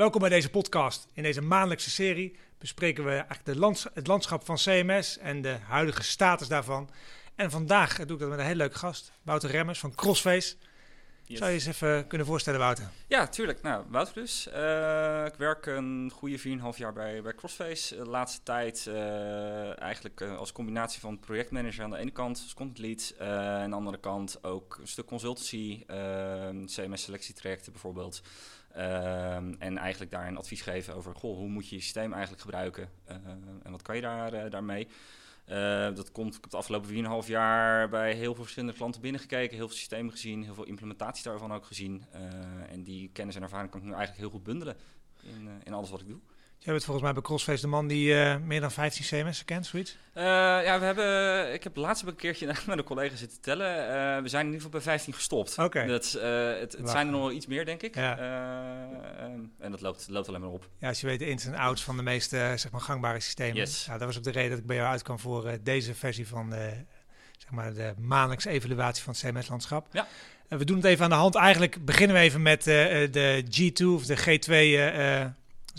Welkom 0.00 0.20
bij 0.20 0.30
deze 0.30 0.50
podcast. 0.50 1.06
In 1.12 1.22
deze 1.22 1.40
maandelijkse 1.40 1.90
serie 1.90 2.36
bespreken 2.58 3.04
we 3.04 3.10
eigenlijk 3.10 3.44
de 3.44 3.56
lands- 3.58 3.86
het 3.94 4.06
landschap 4.06 4.44
van 4.44 4.56
CMS 4.56 5.18
en 5.18 5.42
de 5.42 5.56
huidige 5.68 6.02
status 6.02 6.48
daarvan. 6.48 6.90
En 7.34 7.50
vandaag 7.50 7.96
doe 7.96 8.14
ik 8.14 8.18
dat 8.18 8.28
met 8.28 8.38
een 8.38 8.44
hele 8.44 8.56
leuke 8.56 8.78
gast, 8.78 9.12
Wouter 9.22 9.50
Remmers 9.50 9.78
van 9.78 9.94
Crossface. 9.94 10.56
Yes. 11.24 11.38
Zou 11.38 11.50
je 11.50 11.56
eens 11.56 11.66
even 11.66 12.06
kunnen 12.06 12.26
voorstellen, 12.26 12.60
Wouter? 12.60 12.84
Ja, 13.08 13.26
tuurlijk. 13.26 13.62
Nou, 13.62 13.84
Wouter 13.88 14.14
dus. 14.14 14.48
Eh, 14.48 15.24
ik 15.26 15.34
werk 15.34 15.66
een 15.66 16.10
goede 16.14 16.38
4,5 16.38 16.78
jaar 16.78 16.92
bij, 16.92 17.22
bij 17.22 17.34
Crossface. 17.34 17.96
De 17.96 18.04
laatste 18.06 18.42
tijd 18.42 18.86
eh, 18.86 19.80
eigenlijk 19.80 20.20
eh, 20.20 20.36
als 20.36 20.52
combinatie 20.52 21.00
van 21.00 21.18
projectmanager 21.18 21.84
aan 21.84 21.90
de 21.90 21.96
ene 21.96 22.10
kant, 22.10 22.40
als 22.42 22.54
content 22.54 22.78
lead. 22.78 23.14
eh, 23.18 23.28
aan 23.62 23.70
de 23.70 23.76
andere 23.76 23.98
kant 24.00 24.44
ook 24.44 24.78
een 24.80 24.88
stuk 24.88 25.06
consultancy, 25.06 25.82
eh, 25.86 26.48
CMS 26.66 27.02
selectietrajecten 27.02 27.72
bijvoorbeeld. 27.72 28.22
Ehm, 28.74 29.54
en 29.58 29.78
eigenlijk 29.78 30.10
daarin 30.10 30.36
advies 30.36 30.60
geven 30.60 30.94
over, 30.94 31.14
goh, 31.14 31.36
hoe 31.36 31.48
moet 31.48 31.68
je 31.68 31.74
je 31.74 31.82
systeem 31.82 32.12
eigenlijk 32.12 32.42
gebruiken? 32.42 32.90
eh, 33.04 33.16
en 33.62 33.70
wat 33.70 33.82
kan 33.82 33.96
je 33.96 34.02
daar, 34.02 34.32
eh, 34.32 34.50
daarmee? 34.50 34.88
Eh, 35.44 35.94
dat 35.94 36.12
komt 36.12 36.34
ik 36.34 36.40
heb 36.40 36.50
de 36.50 36.56
afgelopen 36.56 36.88
4,5 36.88 37.28
jaar 37.28 37.88
bij 37.88 38.14
heel 38.14 38.34
veel 38.34 38.42
verschillende 38.42 38.76
klanten 38.76 39.00
binnengekeken, 39.00 39.56
heel 39.56 39.68
veel 39.68 39.76
systemen 39.76 40.12
gezien, 40.12 40.42
heel 40.42 40.54
veel 40.54 40.64
implementaties 40.64 41.22
daarvan 41.22 41.52
ook 41.52 41.64
gezien. 41.64 42.04
En 42.68 42.82
die 42.82 43.10
kennis 43.12 43.36
en 43.36 43.42
ervaring 43.42 43.70
kan 43.70 43.80
ik 43.80 43.86
nu 43.86 43.92
eigenlijk 43.92 44.20
heel 44.20 44.30
goed 44.30 44.42
bundelen 44.42 44.76
in, 45.22 45.48
in 45.64 45.72
alles 45.72 45.90
wat 45.90 46.00
ik 46.00 46.08
doe. 46.08 46.20
Jij 46.62 46.72
bent 46.72 46.84
volgens 46.84 47.04
mij 47.04 47.14
bij 47.14 47.22
Crossface 47.22 47.60
de 47.60 47.66
man 47.66 47.86
die 47.86 48.14
eh, 48.14 48.36
meer 48.36 48.60
dan 48.60 48.70
15 48.70 49.04
CMS'en 49.04 49.44
kent, 49.44 49.66
zoiets. 49.66 49.96
Eh, 50.12 50.24
ja, 50.24 50.78
we 50.78 50.84
hebben, 50.84 51.52
ik 51.52 51.64
heb 51.64 51.76
laatst 51.76 52.02
een 52.02 52.16
keertje 52.16 52.46
met 52.66 52.78
een 52.78 52.84
collega 52.84 53.16
zitten 53.16 53.40
tellen. 53.40 53.88
Eh, 53.88 54.22
we 54.22 54.28
zijn 54.28 54.46
in 54.46 54.52
ieder 54.52 54.66
geval 54.66 54.70
bij 54.70 54.80
15 54.80 55.12
gestopt. 55.12 55.58
Oké. 55.58 55.86
Dat, 55.86 56.12
het 56.12 56.72
het 56.72 56.90
zijn 56.90 57.06
er 57.06 57.12
nog 57.12 57.20
wel 57.20 57.32
iets 57.32 57.46
meer, 57.46 57.64
denk 57.64 57.82
ik. 57.82 57.94
Ja. 57.94 58.18
En 59.58 59.70
dat 59.70 59.80
loopt, 59.80 60.06
loopt 60.08 60.28
alleen 60.28 60.40
maar 60.40 60.50
op. 60.50 60.68
Ja, 60.78 60.88
als 60.88 61.00
je 61.00 61.06
weet 61.06 61.18
de 61.18 61.28
ins 61.28 61.46
en 61.46 61.54
outs 61.54 61.82
van 61.82 61.96
de 61.96 62.02
meeste 62.02 62.52
zeg 62.56 62.70
maar, 62.70 62.80
gangbare 62.80 63.20
systemen. 63.20 63.56
Yes. 63.56 63.84
Ja, 63.84 63.98
dat 63.98 64.06
was 64.06 64.16
ook 64.16 64.24
de 64.24 64.30
reden 64.30 64.50
dat 64.50 64.58
ik 64.58 64.66
bij 64.66 64.76
jou 64.76 64.88
uitkwam 64.88 65.18
voor 65.18 65.46
eh, 65.46 65.58
deze 65.62 65.94
versie 65.94 66.28
van 66.28 66.52
zeg 67.38 67.50
maar 67.50 67.74
de 67.74 67.94
maandelijkse 67.98 68.50
evaluatie 68.50 69.04
van 69.04 69.12
het 69.12 69.22
CMS-landschap. 69.22 69.86
Ja. 69.92 70.06
We 70.58 70.64
doen 70.64 70.76
het 70.76 70.84
even 70.84 71.04
aan 71.04 71.10
de 71.10 71.16
hand. 71.16 71.34
Eigenlijk 71.34 71.84
beginnen 71.84 72.16
we 72.16 72.22
even 72.22 72.42
met 72.42 72.64
de 72.64 73.44
G2 73.44 73.86
of 73.86 74.06
de 74.06 74.16
G2, 74.16 74.50
eh, 74.50 75.20
eh, 75.20 75.28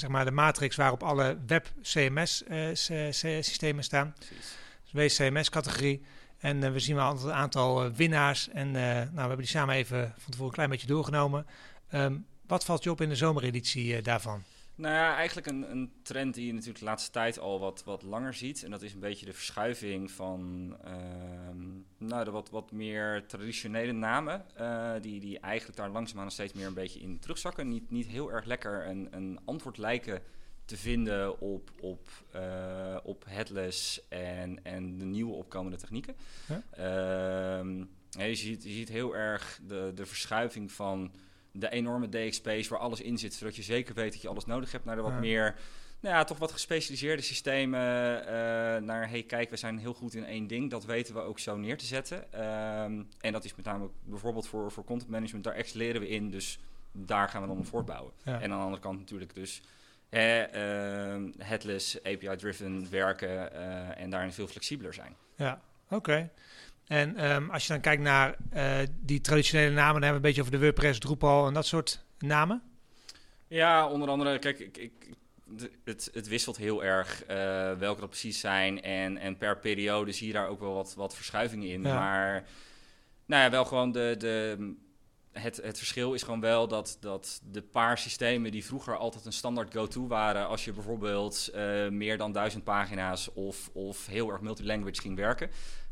zeg 0.02 0.10
maar 0.10 0.26
de 0.26 0.32
matrix 0.32 0.76
waarop 0.76 1.04
alle 1.04 1.38
web 1.48 1.72
CMS-systemen 1.82 3.84
staan. 3.84 4.14
Precies. 4.14 4.56
Dus 4.92 5.18
WCMS-categorie. 5.18 6.02
En 6.40 6.64
eh, 6.64 6.72
we 6.72 6.80
zien 6.80 6.96
wel 6.96 7.24
een 7.24 7.34
aantal 7.34 7.84
eh, 7.84 7.92
winnaars. 7.92 8.50
En 8.50 8.76
eh, 8.76 8.84
nou, 8.84 9.10
we 9.14 9.20
hebben 9.20 9.38
die 9.38 9.48
samen 9.48 9.76
even 9.76 10.14
van 10.18 10.32
tevoren 10.32 10.46
een 10.46 10.52
klein 10.52 10.70
beetje 10.70 10.88
doorgenomen. 10.88 11.46
Ehm, 11.90 12.18
wat 12.48 12.66
valt 12.66 12.84
je 12.84 12.92
op 12.92 13.02
in 13.02 13.10
de 13.10 13.16
zomereditie 13.16 13.96
eh, 13.96 14.04
daarvan? 14.04 14.44
Nou 14.82 14.94
ja, 14.94 15.16
eigenlijk 15.16 15.48
een, 15.48 15.72
een 15.72 15.92
trend 16.02 16.34
die 16.34 16.46
je 16.46 16.52
natuurlijk 16.52 16.80
de 16.80 16.86
laatste 16.86 17.12
tijd 17.12 17.40
al 17.40 17.60
wat, 17.60 17.84
wat 17.84 18.04
langer 18.04 18.34
ziet. 18.34 18.64
En 18.64 18.72
dat 18.72 18.82
is 18.82 18.94
een 18.94 19.00
beetje 19.00 19.26
de 19.26 19.34
verschuiving 19.34 20.12
van 20.12 20.76
ehm, 20.84 21.68
nou, 21.98 22.24
de 22.24 22.32
wat, 22.32 22.50
wat 22.50 22.72
meer 22.72 23.26
traditionele 23.26 23.92
namen. 23.92 24.46
eh, 24.56 24.94
die, 25.02 25.20
die 25.20 25.40
eigenlijk 25.40 25.78
daar 25.78 25.90
langzaamaan 25.90 26.32
steeds 26.32 26.54
meer 26.54 26.68
een 26.68 26.74
beetje 26.74 27.00
in 27.00 27.20
terugzakken. 27.20 27.68
Niet, 27.68 27.92
niet 27.92 28.08
heel 28.08 28.32
erg 28.32 28.46
lekker 28.46 28.88
een, 28.88 29.08
een 29.12 29.40
antwoord 29.46 29.78
lijken 29.78 30.22
te 30.66 30.78
vinden 30.78 31.40
op, 31.40 31.72
op, 31.82 32.10
eh, 32.32 32.98
op 33.04 33.26
headless 33.28 34.08
en, 34.08 34.64
en 34.64 34.98
de 34.98 35.06
nieuwe 35.06 35.34
opkomende 35.34 35.78
technieken. 35.78 36.16
Ehm, 36.72 37.78
je, 38.10 38.36
ziet, 38.36 38.64
je 38.64 38.70
ziet 38.70 38.90
heel 38.90 39.16
erg 39.16 39.60
de, 39.68 39.92
de 39.96 40.06
verschuiving 40.06 40.72
van 40.72 41.12
de 41.52 41.70
enorme 41.70 42.10
DX-space 42.10 42.70
waar 42.70 42.80
alles 42.80 43.02
in 43.02 43.18
zit, 43.18 43.34
zodat 43.34 43.56
je 43.56 43.62
zeker 43.62 43.94
weet 43.96 44.12
dat 44.12 44.22
je 44.22 44.28
alles 44.28 44.46
nodig 44.46 44.72
hebt, 44.72 44.86
naar 44.86 44.96
de 44.96 45.02
wat 45.02 45.12
Ja. 45.12 45.20
meer, 45.20 45.56
nou 46.00 46.16
ja, 46.16 46.24
toch 46.24 46.38
wat 46.38 46.52
gespecialiseerde 46.52 47.22
systemen. 47.22 47.80
eh, 48.28 48.34
naar, 48.82 49.10
hey, 49.10 49.24
kijk, 49.24 49.50
we 49.50 49.58
zijn 49.58 49.78
heel 49.78 49.94
goed 49.94 50.14
in 50.14 50.26
één 50.26 50.48
ding, 50.48 50.70
dat 50.70 50.86
weten 50.86 51.14
we 51.14 51.22
ook 51.22 51.40
zo 51.40 51.58
neer 51.58 51.78
te 51.78 51.86
zetten. 51.86 52.34
Ehm, 52.34 53.04
en 53.20 53.32
dat 53.32 53.44
is 53.46 53.56
met 53.56 53.66
name 53.66 53.90
bijvoorbeeld 54.04 54.48
voor, 54.48 54.72
voor 54.72 54.84
content 54.84 55.10
management, 55.10 55.44
daar 55.44 55.54
excelleren 55.56 56.02
we 56.02 56.08
in, 56.08 56.30
dus 56.30 56.60
daar 56.92 57.30
gaan 57.30 57.42
we 57.42 57.48
dan 57.48 57.58
op 57.58 57.66
voortbouwen. 57.68 58.14
Ja. 58.24 58.42
En 58.42 58.52
aan 58.52 58.58
de 58.58 58.64
andere 58.64 58.82
kant 58.82 59.00
natuurlijk 59.00 59.34
dus 59.34 59.62
ehm, 60.10 61.30
headless, 61.38 62.04
API-driven 62.04 62.90
werken 62.92 63.54
eh, 63.54 64.02
en 64.02 64.10
daarin 64.10 64.32
veel 64.32 64.48
flexibeler 64.48 64.94
zijn. 64.94 65.16
Ja, 65.36 65.62
oké. 65.90 66.30
En 66.92 67.16
ehm, 67.16 67.50
als 67.50 67.68
je 67.68 67.74
dan 67.74 67.82
kijkt 67.82 68.02
naar 68.02 68.36
eh, 68.50 68.78
die 69.00 69.22
traditionele 69.22 69.74
namen, 69.74 69.94
dan 69.94 70.04
hebben 70.04 70.10
we 70.10 70.16
een 70.16 70.22
beetje 70.22 70.42
over 70.42 70.52
de 70.52 70.60
WordPress, 70.60 71.00
Drupal 71.00 71.48
en 71.48 71.54
dat 71.54 71.66
soort 71.66 72.04
namen. 72.20 72.62
Ja, 73.48 73.88
onder 73.88 74.10
andere, 74.10 74.40
kijk, 74.40 74.60
ik, 74.60 74.78
ik, 74.78 74.92
het, 75.84 76.10
het 76.14 76.28
wisselt 76.28 76.58
heel 76.58 76.84
erg 76.84 77.24
eh, 77.24 77.38
welke 77.74 78.00
dat 78.00 78.10
precies 78.10 78.40
zijn. 78.40 78.82
En, 78.82 79.18
en 79.18 79.38
per 79.38 79.58
periode 79.58 80.12
zie 80.12 80.28
je 80.28 80.34
daar 80.34 80.48
ook 80.48 80.60
wel 80.60 80.74
wat, 80.74 80.94
wat 80.96 81.16
verschuivingen 81.16 81.70
in. 81.70 81.82
Ja. 81.82 81.94
Maar 81.94 82.48
nou 83.26 83.44
ja, 83.44 83.50
wel 83.50 83.66
gewoon 83.66 83.92
de, 83.92 84.16
de, 84.18 84.74
het, 85.32 85.60
het 85.64 85.78
verschil 85.78 86.14
is 86.14 86.24
gewoon 86.24 86.42
wel 86.42 86.68
dat, 86.68 86.98
dat 87.00 87.42
de 87.52 87.62
paar 87.62 87.98
systemen 87.98 88.52
die 88.52 88.66
vroeger 88.66 88.98
altijd 88.98 89.26
een 89.26 89.34
standaard 89.34 89.74
go-to 89.74 90.08
waren... 90.08 90.48
als 90.48 90.66
je 90.66 90.74
bijvoorbeeld 90.74 91.50
eh, 91.54 91.88
meer 91.88 92.18
dan 92.18 92.32
duizend 92.32 92.64
pagina's 92.64 93.30
of, 93.34 93.70
of 93.74 94.06
heel 94.06 94.32
erg 94.32 94.42
multilanguage 94.42 95.02
ging 95.02 95.16
werken... 95.16 95.50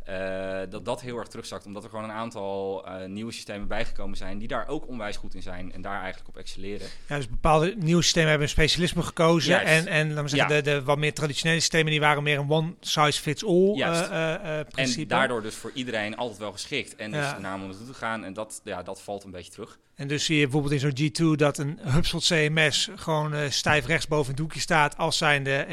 eh, 0.10 0.70
dat 0.70 0.86
dat 0.86 1.02
heel 1.02 1.18
erg 1.18 1.28
terugzakt, 1.28 1.66
omdat 1.66 1.84
er 1.84 1.90
gewoon 1.90 2.04
een 2.06 2.12
aantal 2.12 2.86
eh, 2.86 3.08
nieuwe 3.08 3.32
systemen 3.32 3.68
bijgekomen 3.68 4.18
zijn... 4.18 4.38
die 4.38 4.48
daar 4.48 4.68
ook 4.68 4.88
onwijs 4.88 5.18
goed 5.18 5.36
in 5.36 5.42
zijn 5.42 5.74
en 5.74 5.82
daar 5.82 6.00
eigenlijk 6.00 6.28
op 6.28 6.38
excelleren. 6.38 6.88
Ja, 7.08 7.16
dus 7.16 7.30
bepaalde 7.30 7.74
nieuwe 7.78 8.02
systemen 8.02 8.30
hebben 8.30 8.48
een 8.48 8.54
specialisme 8.54 9.02
gekozen. 9.04 9.50
Juist. 9.52 9.68
En, 9.68 9.88
en 9.88 10.08
laten 10.08 10.24
we 10.24 10.30
zeggen, 10.30 10.56
Ja. 10.56 10.62
de, 10.62 10.72
de 10.72 10.84
wat 10.84 10.98
meer 10.98 11.14
traditionele 11.14 11.60
systemen, 11.60 11.92
die 11.92 12.00
waren 12.00 12.24
meer 12.24 12.40
een 12.40 12.50
one-size-fits-all 12.50 13.76
Juist. 13.76 14.10
eh, 14.10 14.34
eh, 14.34 14.60
eh, 14.60 14.68
principe. 14.68 15.02
En 15.02 15.08
daardoor 15.08 15.42
dus 15.42 15.56
voor 15.56 15.72
iedereen 15.74 16.16
altijd 16.18 16.40
wel 16.40 16.52
geschikt. 16.52 16.96
En 16.96 17.12
dus 17.12 17.20
Ja. 17.26 17.34
de 17.34 17.42
naam 17.42 17.62
om 17.62 17.68
naartoe 17.68 17.88
te 17.88 17.94
gaan. 17.94 18.24
En 18.24 18.34
dat, 18.34 18.62
ja, 18.64 18.84
dat 18.84 19.02
valt 19.02 19.24
een 19.24 19.32
beetje 19.32 19.52
terug. 19.52 19.80
En 19.96 20.08
dus 20.08 20.26
zie 20.26 20.36
je 20.38 20.44
bijvoorbeeld 20.44 20.74
in 20.74 20.80
zo'n 20.80 21.34
G2 21.34 21.36
dat 21.38 21.58
een 21.58 21.80
HubSpot 21.84 22.26
CMS 22.26 22.90
gewoon 22.96 23.52
stijf 23.52 23.86
rechtsboven 23.86 24.32
het 24.32 24.40
hoekje 24.40 24.60
staat 24.60 24.98
als 24.98 25.18
zijnde 25.18 25.66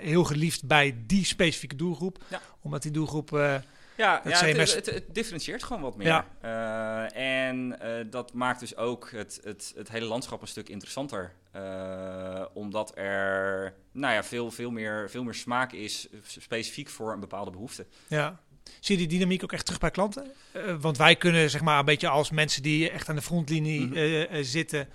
heel 0.00 0.24
geliefd 0.24 0.66
bij 0.66 0.94
die 1.06 1.24
specifieke 1.24 1.76
doelgroep. 1.76 2.18
Ja. 2.28 2.40
Omdat 2.60 2.82
die 2.82 2.90
doelgroep... 2.90 3.32
eh, 3.32 3.38
Ja, 3.38 3.60
ja 3.96 4.20
het, 4.22 4.38
CMS 4.56 4.74
het, 4.74 4.86
het 4.86 5.04
differentieert 5.14 5.62
gewoon 5.62 5.82
wat 5.82 5.96
meer. 5.96 6.06
Ja. 6.06 6.26
Eh, 6.40 7.46
en 7.46 7.80
eh, 7.80 8.04
dat 8.10 8.32
maakt 8.32 8.60
dus 8.60 8.76
ook 8.76 9.10
het, 9.10 9.40
het, 9.44 9.72
het 9.76 9.90
hele 9.90 10.06
landschap 10.06 10.40
een 10.42 10.48
stuk 10.48 10.68
interessanter. 10.68 11.32
Omdat 12.52 12.92
er 12.98 13.74
nou 13.92 14.14
ja, 14.14 14.24
veel, 14.24 14.50
veel, 14.50 14.70
meer, 14.70 15.10
veel 15.10 15.24
meer 15.24 15.34
smaak 15.34 15.72
is 15.72 16.08
specifiek 16.26 16.88
voor 16.88 17.12
een 17.12 17.20
bepaalde 17.20 17.50
behoefte. 17.50 17.86
Ja. 18.08 18.40
Zie 18.80 18.98
je 18.98 19.06
die 19.06 19.18
dynamiek 19.18 19.42
ook 19.44 19.52
echt 19.52 19.64
terug 19.64 19.80
bij 19.80 19.90
klanten? 19.90 20.32
Want 20.80 20.96
wij 20.96 21.16
kunnen 21.16 21.50
zeg 21.50 21.60
maar 21.60 21.78
een 21.78 21.84
beetje 21.84 22.08
als 22.08 22.30
mensen 22.30 22.62
die 22.62 22.90
echt 22.90 23.08
aan 23.08 23.14
de 23.16 23.22
frontlinie 23.22 23.86
Mhm. 23.86 24.42
zitten 24.42 24.88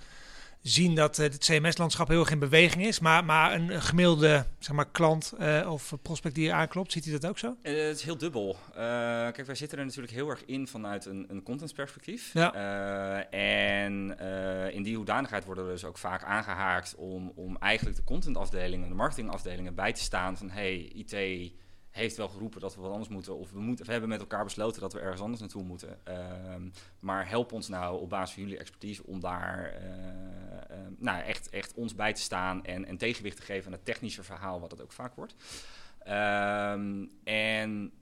zien 0.67 0.95
dat 0.95 1.19
eh, 1.19 1.25
het 1.25 1.37
CMS-landschap 1.37 2.07
heel 2.07 2.19
erg 2.19 2.31
in 2.31 2.39
beweging 2.39 2.85
is. 2.85 2.99
Maar, 2.99 3.25
maar 3.25 3.53
een, 3.53 3.81
gemiddelde 3.81 4.45
zeg 4.59 4.75
maar, 4.75 4.89
klant 4.91 5.33
eh, 5.37 5.71
of 5.71 5.93
prospect 6.01 6.35
die 6.35 6.43
hier 6.43 6.53
aanklopt, 6.53 6.91
ziet 6.91 7.03
hij 7.03 7.13
dat 7.13 7.29
ook 7.29 7.37
zo? 7.37 7.55
Eh, 7.61 7.73
het 7.87 7.97
is 7.97 8.03
heel 8.03 8.17
dubbel. 8.17 8.57
Kijk, 8.73 9.45
wij 9.45 9.55
zitten 9.55 9.77
er 9.77 9.85
natuurlijk 9.85 10.13
heel 10.13 10.29
erg 10.29 10.45
in 10.45 10.67
vanuit 10.67 11.05
een, 11.05 11.25
een 11.29 11.43
contentsperspectief. 11.43 12.33
Ja. 12.33 12.53
En 13.29 14.19
in 14.73 14.83
die 14.83 14.95
hoedanigheid 14.95 15.45
worden 15.45 15.65
we 15.65 15.71
dus 15.71 15.85
ook 15.85 15.97
vaak 15.97 16.23
aangehaakt 16.23 16.95
om, 16.95 17.31
om 17.35 17.57
eigenlijk 17.57 17.95
de 17.97 18.03
contentafdelingen, 18.03 18.89
de 18.89 18.95
marketingafdelingen 18.95 19.75
bij 19.75 19.93
te 19.93 20.01
staan 20.01 20.37
van 20.37 20.49
hey, 20.49 20.75
IT 20.75 21.51
heeft 21.95 22.17
wel 22.17 22.27
geroepen 22.27 22.61
dat 22.61 22.75
we 22.75 22.81
wat 22.81 22.91
anders 22.91 23.09
moeten. 23.09 23.37
Of 23.37 23.51
we, 23.51 23.59
moeten, 23.59 23.85
we 23.85 23.91
hebben 23.91 24.09
met 24.09 24.19
elkaar 24.19 24.43
besloten 24.43 24.81
dat 24.81 24.93
we 24.93 24.99
ergens 24.99 25.21
anders 25.21 25.39
naartoe 25.39 25.63
moeten. 25.63 25.99
Ehm, 26.05 26.69
maar 26.99 27.29
help 27.29 27.51
ons 27.51 27.67
nou 27.67 28.01
op 28.01 28.09
basis 28.09 28.33
van 28.33 28.43
jullie 28.43 28.57
expertise 28.57 29.05
om 29.05 29.19
daar 29.19 29.73
eh, 29.73 29.87
eh, 30.69 30.87
nou, 30.97 31.23
echt, 31.23 31.49
echt 31.49 31.73
ons 31.73 31.95
bij 31.95 32.13
te 32.13 32.21
staan 32.21 32.65
en, 32.65 32.85
en 32.85 32.97
tegenwicht 32.97 33.35
te 33.35 33.41
geven 33.41 33.65
aan 33.65 33.71
het 33.71 33.85
technische 33.85 34.23
verhaal, 34.23 34.59
wat 34.59 34.71
het 34.71 34.81
ook 34.81 34.91
vaak 34.91 35.15
wordt. 35.15 35.35
Ehm, 35.99 37.05
en 37.23 37.93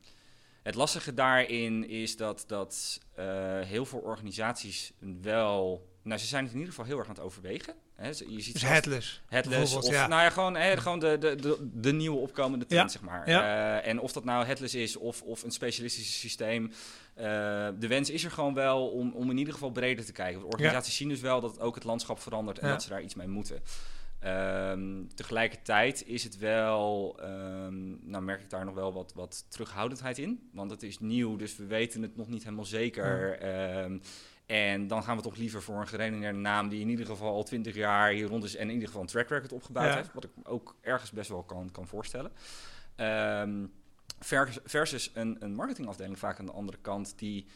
het 0.63 0.75
lastige 0.75 1.13
daarin 1.13 1.89
is 1.89 2.17
dat, 2.17 2.43
dat 2.47 2.99
eh, 3.15 3.59
heel 3.59 3.85
veel 3.85 3.99
organisaties 3.99 4.93
wel... 5.21 5.91
Nou, 6.03 6.19
ze 6.19 6.25
zijn 6.27 6.43
het 6.43 6.51
in 6.53 6.59
ieder 6.59 6.73
geval 6.73 6.89
heel 6.89 6.97
erg 6.99 7.07
aan 7.07 7.13
het 7.15 7.23
overwegen. 7.23 7.73
Hè. 7.95 8.13
Ze- 8.13 8.31
Je 8.31 8.41
ziet 8.41 8.53
Dus 8.53 8.61
headless. 8.61 9.21
Headless 9.27 9.75
of 9.75 9.89
ja. 9.89 10.07
nou 10.07 10.21
ja, 10.21 10.29
gewoon, 10.29 10.55
gewoon 10.57 10.99
de, 10.99 11.17
de, 11.17 11.35
de, 11.35 11.69
de 11.73 11.93
nieuwe 11.93 12.17
opkomende 12.17 12.65
trend, 12.65 12.91
Ja, 12.91 12.97
zeg 12.99 13.01
maar. 13.09 13.29
ja. 13.29 13.79
Eh, 13.81 13.87
en 13.89 13.99
of 13.99 14.11
dat 14.11 14.23
nou 14.23 14.45
headless 14.45 14.75
is 14.75 14.97
of, 14.97 15.21
of 15.21 15.43
een 15.43 15.51
specialistisch 15.51 16.19
systeem. 16.19 16.71
eh, 17.15 17.25
de 17.79 17.87
wens 17.87 18.09
is 18.09 18.23
er 18.23 18.31
gewoon 18.31 18.53
wel 18.53 18.87
om, 18.89 19.11
om 19.11 19.29
in 19.29 19.37
ieder 19.37 19.53
geval 19.53 19.71
breder 19.71 20.05
te 20.05 20.11
kijken. 20.11 20.39
Want 20.41 20.53
organisaties 20.53 20.95
zien 20.95 21.09
dus 21.09 21.21
wel 21.21 21.41
dat 21.41 21.59
ook 21.59 21.75
het 21.75 21.83
landschap 21.83 22.19
verandert 22.19 22.59
en 22.59 22.69
dat 22.69 22.83
ze 22.83 22.89
daar 22.89 23.01
iets 23.03 23.15
mee 23.15 23.27
moeten. 23.27 23.61
Ehm, 24.19 25.05
tegelijkertijd 25.15 26.07
is 26.07 26.23
het 26.23 26.37
wel, 26.37 27.15
ehm, 27.21 28.09
nou 28.09 28.23
merk 28.23 28.41
ik 28.41 28.49
daar 28.49 28.65
nog 28.65 28.75
wel 28.75 28.93
wat, 28.93 29.11
wat 29.15 29.45
terughoudendheid 29.49 30.17
in. 30.17 30.49
Want 30.53 30.71
het 30.71 30.83
is 30.83 30.99
nieuw, 30.99 31.35
dus 31.35 31.55
we 31.55 31.65
weten 31.65 32.01
het 32.01 32.15
nog 32.17 32.27
niet 32.27 32.43
helemaal 32.43 32.65
zeker. 32.65 33.39
Ehm, 33.39 33.97
en 34.53 34.87
dan 34.87 35.03
gaan 35.03 35.17
we 35.17 35.23
toch 35.23 35.35
liever 35.35 35.61
voor 35.61 35.79
een 35.79 35.87
gerenommeerde 35.87 36.39
naam 36.39 36.69
die 36.69 36.81
in 36.81 36.89
ieder 36.89 37.05
geval 37.05 37.33
al 37.33 37.43
twintig 37.43 37.75
jaar 37.75 38.09
hier 38.11 38.27
rond 38.27 38.43
is 38.43 38.55
en 38.55 38.67
in 38.67 38.73
ieder 38.73 38.87
geval 38.87 39.01
een 39.01 39.07
track 39.07 39.29
record 39.29 39.51
opgebouwd 39.51 39.87
Ja. 39.87 39.95
heeft. 39.95 40.13
Wat 40.13 40.23
ik 40.23 40.31
ook 40.43 40.75
ergens 40.81 41.11
best 41.11 41.29
wel 41.29 41.43
kan, 41.43 41.71
kan 41.71 41.87
voorstellen. 41.87 42.31
Ehm, 42.95 43.65
vers- 44.19 44.59
versus 44.63 45.11
een, 45.13 45.35
een 45.39 45.55
marketingafdeling 45.55 46.19
vaak 46.19 46.39
aan 46.39 46.45
de 46.45 46.51
andere 46.51 46.77
kant 46.81 47.13
die 47.19 47.47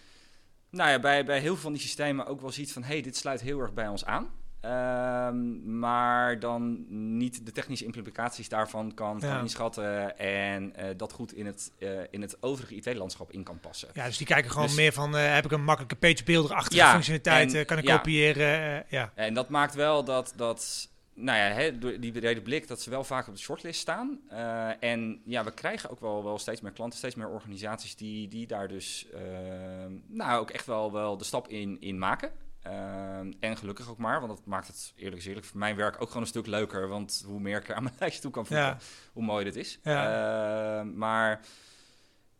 nou 0.70 0.90
ja, 0.90 1.00
bij, 1.00 1.26
bij 1.26 1.40
heel 1.40 1.54
veel 1.54 1.62
van 1.64 1.74
die 1.74 1.82
systemen 1.82 2.26
ook 2.26 2.42
wel 2.42 2.52
ziet 2.52 2.72
van 2.74 2.82
hé, 2.84 2.88
hey, 2.94 3.02
dit 3.02 3.18
sluit 3.18 3.42
heel 3.42 3.60
erg 3.60 3.74
bij 3.74 3.88
ons 3.88 4.06
aan. 4.06 4.32
Ehm, 4.68 5.80
maar 5.80 6.40
dan 6.40 6.86
niet 7.18 7.46
de 7.46 7.52
technische 7.52 7.86
implicaties 7.86 8.50
daarvan 8.50 8.94
kan, 8.94 9.18
Ja. 9.22 9.40
inschatten 9.40 10.18
en 10.20 10.76
eh, 10.76 10.86
dat 10.98 11.12
goed 11.12 11.34
in 11.34 11.46
het, 11.46 11.72
eh, 11.80 11.90
in 12.10 12.22
het 12.22 12.38
overige 12.44 12.76
IT-landschap 12.76 13.32
in 13.32 13.44
kan 13.44 13.60
passen. 13.60 13.90
Ja, 13.94 14.06
dus 14.06 14.18
die 14.18 14.28
kijken 14.28 14.52
gewoon 14.52 14.68
Dus- 14.68 14.76
meer 14.76 14.94
van, 14.94 15.18
eh, 15.18 15.34
heb 15.34 15.46
ik 15.46 15.52
een 15.52 15.64
makkelijke 15.64 15.96
pagebuilder-achtige 15.96 16.76
Ja, 16.76 16.92
functionaliteit, 16.92 17.54
en- 17.54 17.60
eh, 17.60 17.66
kan 17.66 17.78
ik 17.78 17.84
ja. 17.88 17.96
kopiëren, 17.98 18.86
ja. 18.90 19.12
En 19.16 19.34
dat 19.34 19.50
maakt 19.50 19.76
wel 19.76 20.04
dat, 20.04 20.34
dat 20.36 20.90
nou 21.14 21.38
ja, 21.38 21.44
hè, 21.46 21.78
door 21.78 22.00
die 22.00 22.12
brede 22.12 22.42
blik, 22.42 22.68
dat 22.68 22.82
ze 22.82 22.90
wel 22.90 23.04
vaak 23.04 23.28
op 23.28 23.34
de 23.36 23.40
shortlist 23.42 23.80
staan. 23.80 24.20
En 24.80 25.22
ja, 25.26 25.44
we 25.44 25.52
krijgen 25.54 25.90
ook 25.90 26.00
wel, 26.00 26.24
wel 26.24 26.38
steeds 26.40 26.62
meer 26.62 26.72
klanten, 26.72 26.98
steeds 26.98 27.16
meer 27.16 27.30
organisaties 27.30 27.96
die, 27.96 28.28
die 28.28 28.48
daar 28.48 28.68
dus 28.68 29.08
eh, 29.14 29.22
nou 30.08 30.40
ook 30.40 30.50
echt 30.50 30.66
wel, 30.66 30.92
wel 30.92 31.18
de 31.18 31.24
stap 31.24 31.48
in, 31.48 31.78
in 31.82 31.98
maken. 31.98 32.32
Eh, 32.70 33.20
en 33.40 33.58
gelukkig 33.58 33.90
ook 33.90 33.98
maar, 33.98 34.20
want 34.22 34.38
dat 34.38 34.46
maakt 34.46 34.68
het 34.68 34.94
eerlijk 34.96 35.24
eerlijk 35.26 35.46
voor 35.46 35.58
mijn 35.60 35.76
werk 35.76 36.02
ook 36.02 36.08
gewoon 36.08 36.22
een 36.22 36.28
stuk 36.30 36.46
leuker. 36.48 36.88
Want 36.88 37.24
hoe 37.26 37.40
meer 37.40 37.58
ik 37.58 37.70
er 37.70 37.76
aan 37.76 37.84
mijn 37.84 37.96
lijstje 38.00 38.22
toe 38.22 38.32
kan 38.32 38.46
voegen, 38.46 38.66
Ja. 38.66 38.78
hoe 39.14 39.24
mooi 39.24 39.44
dit 39.44 39.56
is. 39.56 39.80
Ja. 39.84 40.80
Eh, 40.80 40.86
maar 40.94 41.46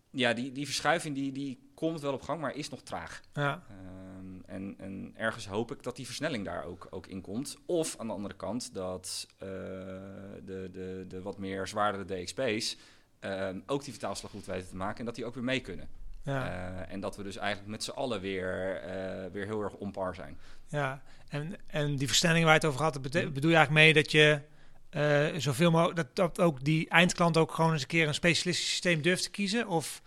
ja, 0.10 0.34
die, 0.34 0.52
die 0.52 0.66
verschuiving 0.66 1.16
die, 1.16 1.32
die 1.32 1.70
komt 1.74 2.02
wel 2.02 2.14
op 2.14 2.22
gang, 2.22 2.42
maar 2.42 2.56
is 2.56 2.70
nog 2.70 2.82
traag. 2.82 3.22
ja. 3.34 3.64
Ehm, 3.70 4.42
en, 4.46 4.76
en 4.78 5.14
ergens 5.16 5.48
hoop 5.48 5.72
ik 5.72 5.84
dat 5.84 5.96
die 5.96 6.06
versnelling 6.06 6.46
daar 6.46 6.64
ook, 6.64 6.88
ook 6.90 7.08
in 7.08 7.22
komt. 7.22 7.58
Of 7.66 7.96
aan 8.00 8.08
de 8.08 8.14
andere 8.14 8.36
kant 8.36 8.74
dat 8.74 9.28
eh, 9.38 9.48
de, 9.48 10.70
de, 10.72 11.06
de 11.08 11.22
wat 11.22 11.38
meer 11.38 11.68
zwaardere 11.68 12.06
DXP's 12.24 12.78
ehm, 13.20 13.60
ook 13.66 13.84
die 13.84 13.92
vertaalslag 13.94 14.32
goed 14.32 14.46
weten 14.46 14.70
te 14.70 14.76
maken 14.76 15.00
en 15.00 15.06
dat 15.06 15.16
die 15.16 15.26
ook 15.26 15.34
weer 15.34 15.44
mee 15.44 15.60
kunnen. 15.60 15.90
Ja, 16.34 16.46
Eh, 16.88 16.94
en 16.94 17.00
dat 17.00 17.16
we 17.16 17.24
dus 17.24 17.38
eigenlijk 17.38 17.70
met 17.70 17.84
z'n 17.84 17.90
allen 17.92 18.22
weer, 18.22 18.76
eh, 18.82 19.32
weer 19.32 19.46
heel 19.46 19.62
erg 19.62 19.74
on 19.74 19.92
par 19.92 20.16
zijn. 20.16 20.38
ja. 20.68 21.02
En, 21.30 21.56
en 21.68 21.96
die 21.96 22.08
versnelling 22.08 22.44
waar 22.44 22.54
je 22.54 22.60
het 22.60 22.70
over 22.70 22.82
had, 22.84 23.02
bedoel 23.02 23.22
je 23.52 23.56
eigenlijk 23.56 23.70
mee 23.72 23.94
dat 23.94 24.12
je 24.12 24.42
eh, 24.90 25.26
zoveel 25.40 25.72
mogelijk, 25.72 25.96
dat, 25.96 26.16
dat 26.16 26.40
ook 26.40 26.64
die 26.64 26.90
eindklant 26.90 27.38
ook 27.38 27.52
gewoon 27.52 27.72
eens 27.72 27.82
een 27.82 27.88
keer 27.88 28.08
een 28.08 28.14
specialistisch 28.14 28.70
systeem 28.70 29.02
durft 29.02 29.24
te 29.24 29.30
kiezen? 29.30 29.68
Of, 29.68 30.02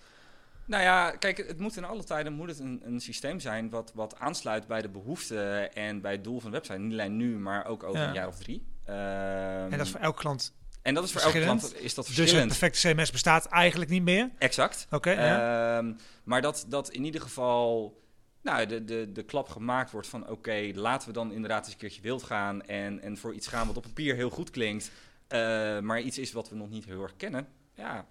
Nou 0.64 0.82
ja, 0.82 1.10
kijk, 1.10 1.36
het 1.36 1.58
moet 1.58 1.76
in 1.76 1.84
alle 1.84 2.04
tijden 2.04 2.32
moet 2.32 2.48
het 2.48 2.58
een, 2.58 2.80
een 2.84 3.00
systeem 3.00 3.40
zijn 3.40 3.70
wat, 3.70 3.92
wat 3.94 4.18
aansluit 4.18 4.66
bij 4.66 4.82
de 4.82 4.88
behoeften 4.88 5.72
en 5.74 6.00
bij 6.00 6.12
het 6.12 6.24
doel 6.24 6.40
van 6.40 6.50
de 6.50 6.56
website. 6.56 6.78
Niet 6.78 6.92
alleen 6.92 7.16
nu, 7.16 7.38
maar 7.38 7.66
ook 7.66 7.82
over 7.82 8.00
Ja. 8.00 8.08
een 8.08 8.14
jaar 8.14 8.28
of 8.28 8.38
drie. 8.38 8.66
Ehm, 8.84 8.96
en 8.98 9.70
dat 9.70 9.80
is 9.86 9.90
voor 9.90 10.00
elke 10.00 10.20
klant. 10.20 10.54
En 10.82 10.94
dat 10.94 11.04
is 11.04 11.12
voor 11.12 11.20
elke 11.20 11.32
verschillend. 11.32 11.60
klant 11.60 11.84
is 11.84 11.94
dat 11.94 12.06
Dus 12.06 12.16
het 12.16 12.22
verschillend. 12.28 12.58
perfecte 12.58 12.88
CMS 12.94 13.10
bestaat 13.10 13.46
eigenlijk 13.46 13.90
niet 13.90 14.02
meer? 14.02 14.30
Exact. 14.38 14.86
Oké, 14.90 15.10
ja. 15.10 15.78
Ehm, 15.78 15.92
maar 16.24 16.42
dat, 16.42 16.64
dat 16.68 16.90
in 16.90 17.04
ieder 17.04 17.20
geval 17.20 17.98
nou, 18.42 18.66
de, 18.66 18.84
de, 18.84 19.12
de 19.12 19.22
klap 19.22 19.48
gemaakt 19.48 19.90
wordt 19.90 20.08
van... 20.08 20.28
oké, 20.28 20.70
laten 20.74 21.08
we 21.08 21.14
dan 21.14 21.32
inderdaad 21.32 21.64
eens 21.64 21.72
een 21.72 21.78
keertje 21.78 22.00
wild 22.02 22.22
gaan... 22.22 22.62
en, 22.62 23.00
en 23.02 23.16
voor 23.18 23.34
iets 23.34 23.46
gaan 23.46 23.66
wat 23.66 23.76
op 23.76 23.82
papier 23.82 24.14
heel 24.14 24.30
goed 24.30 24.50
klinkt... 24.50 24.90
eh, 25.28 25.38
maar 25.78 26.00
iets 26.00 26.18
is 26.18 26.32
wat 26.32 26.48
we 26.48 26.56
nog 26.56 26.70
niet 26.70 26.84
heel 26.84 27.02
erg 27.02 27.16
kennen. 27.16 27.46
Ja, 27.74 28.06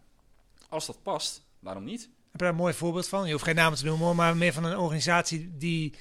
als 0.69 0.85
dat 0.85 1.03
past, 1.03 1.43
waarom 1.59 1.83
niet? 1.83 2.01
Heb 2.01 2.09
je 2.31 2.37
daar 2.37 2.49
een 2.49 2.55
mooi 2.55 2.73
voorbeeld 2.73 3.07
van? 3.07 3.25
Je 3.25 3.31
hoeft 3.31 3.43
geen 3.43 3.55
namen 3.55 3.77
te 3.77 3.85
noemen, 3.85 4.15
maar 4.15 4.37
meer 4.37 4.53
van 4.53 4.63
een 4.63 4.77
organisatie 4.77 5.51
die 5.57 5.93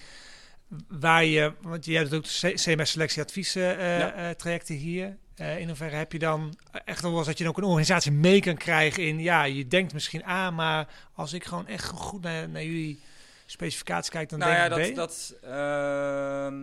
waar 0.89 1.25
je, 1.25 1.53
want 1.63 1.85
jij 1.85 2.05
doet 2.05 2.15
ook 2.15 2.55
CMS 2.55 2.91
selectie 2.91 3.23
advies 3.23 3.55
eh, 3.55 3.99
Ja. 3.99 4.13
eh, 4.13 4.31
trajecten 4.31 4.75
hier. 4.75 5.17
Eh, 5.39 5.59
in 5.59 5.67
hoeverre 5.67 5.97
heb 5.97 6.13
je 6.13 6.19
dan 6.19 6.59
echt 6.85 7.03
wel 7.03 7.17
eens 7.17 7.27
dat 7.27 7.39
je 7.39 7.45
dan 7.45 7.53
ook 7.53 7.59
een 7.59 7.65
organisatie 7.65 8.13
mee 8.13 8.41
kan 8.41 8.57
krijgen 8.57 9.07
in, 9.07 9.21
ja, 9.21 9.45
je 9.45 9.67
denkt 9.67 9.93
misschien 9.93 10.25
A, 10.25 10.51
maar 10.51 10.89
als 11.15 11.33
ik 11.33 11.45
gewoon 11.45 11.67
echt 11.67 11.85
goed 11.85 12.23
naar, 12.23 12.49
naar 12.49 12.65
jullie 12.65 13.01
specificaties 13.47 14.11
kijk, 14.11 14.29
dan 14.29 14.39
nou 14.39 14.53
ja, 14.53 14.69
denk 14.69 14.87
ik 14.87 14.95
dat, 14.95 15.35
B. 15.41 15.43
dat, 15.43 15.51
ehm, 15.51 16.55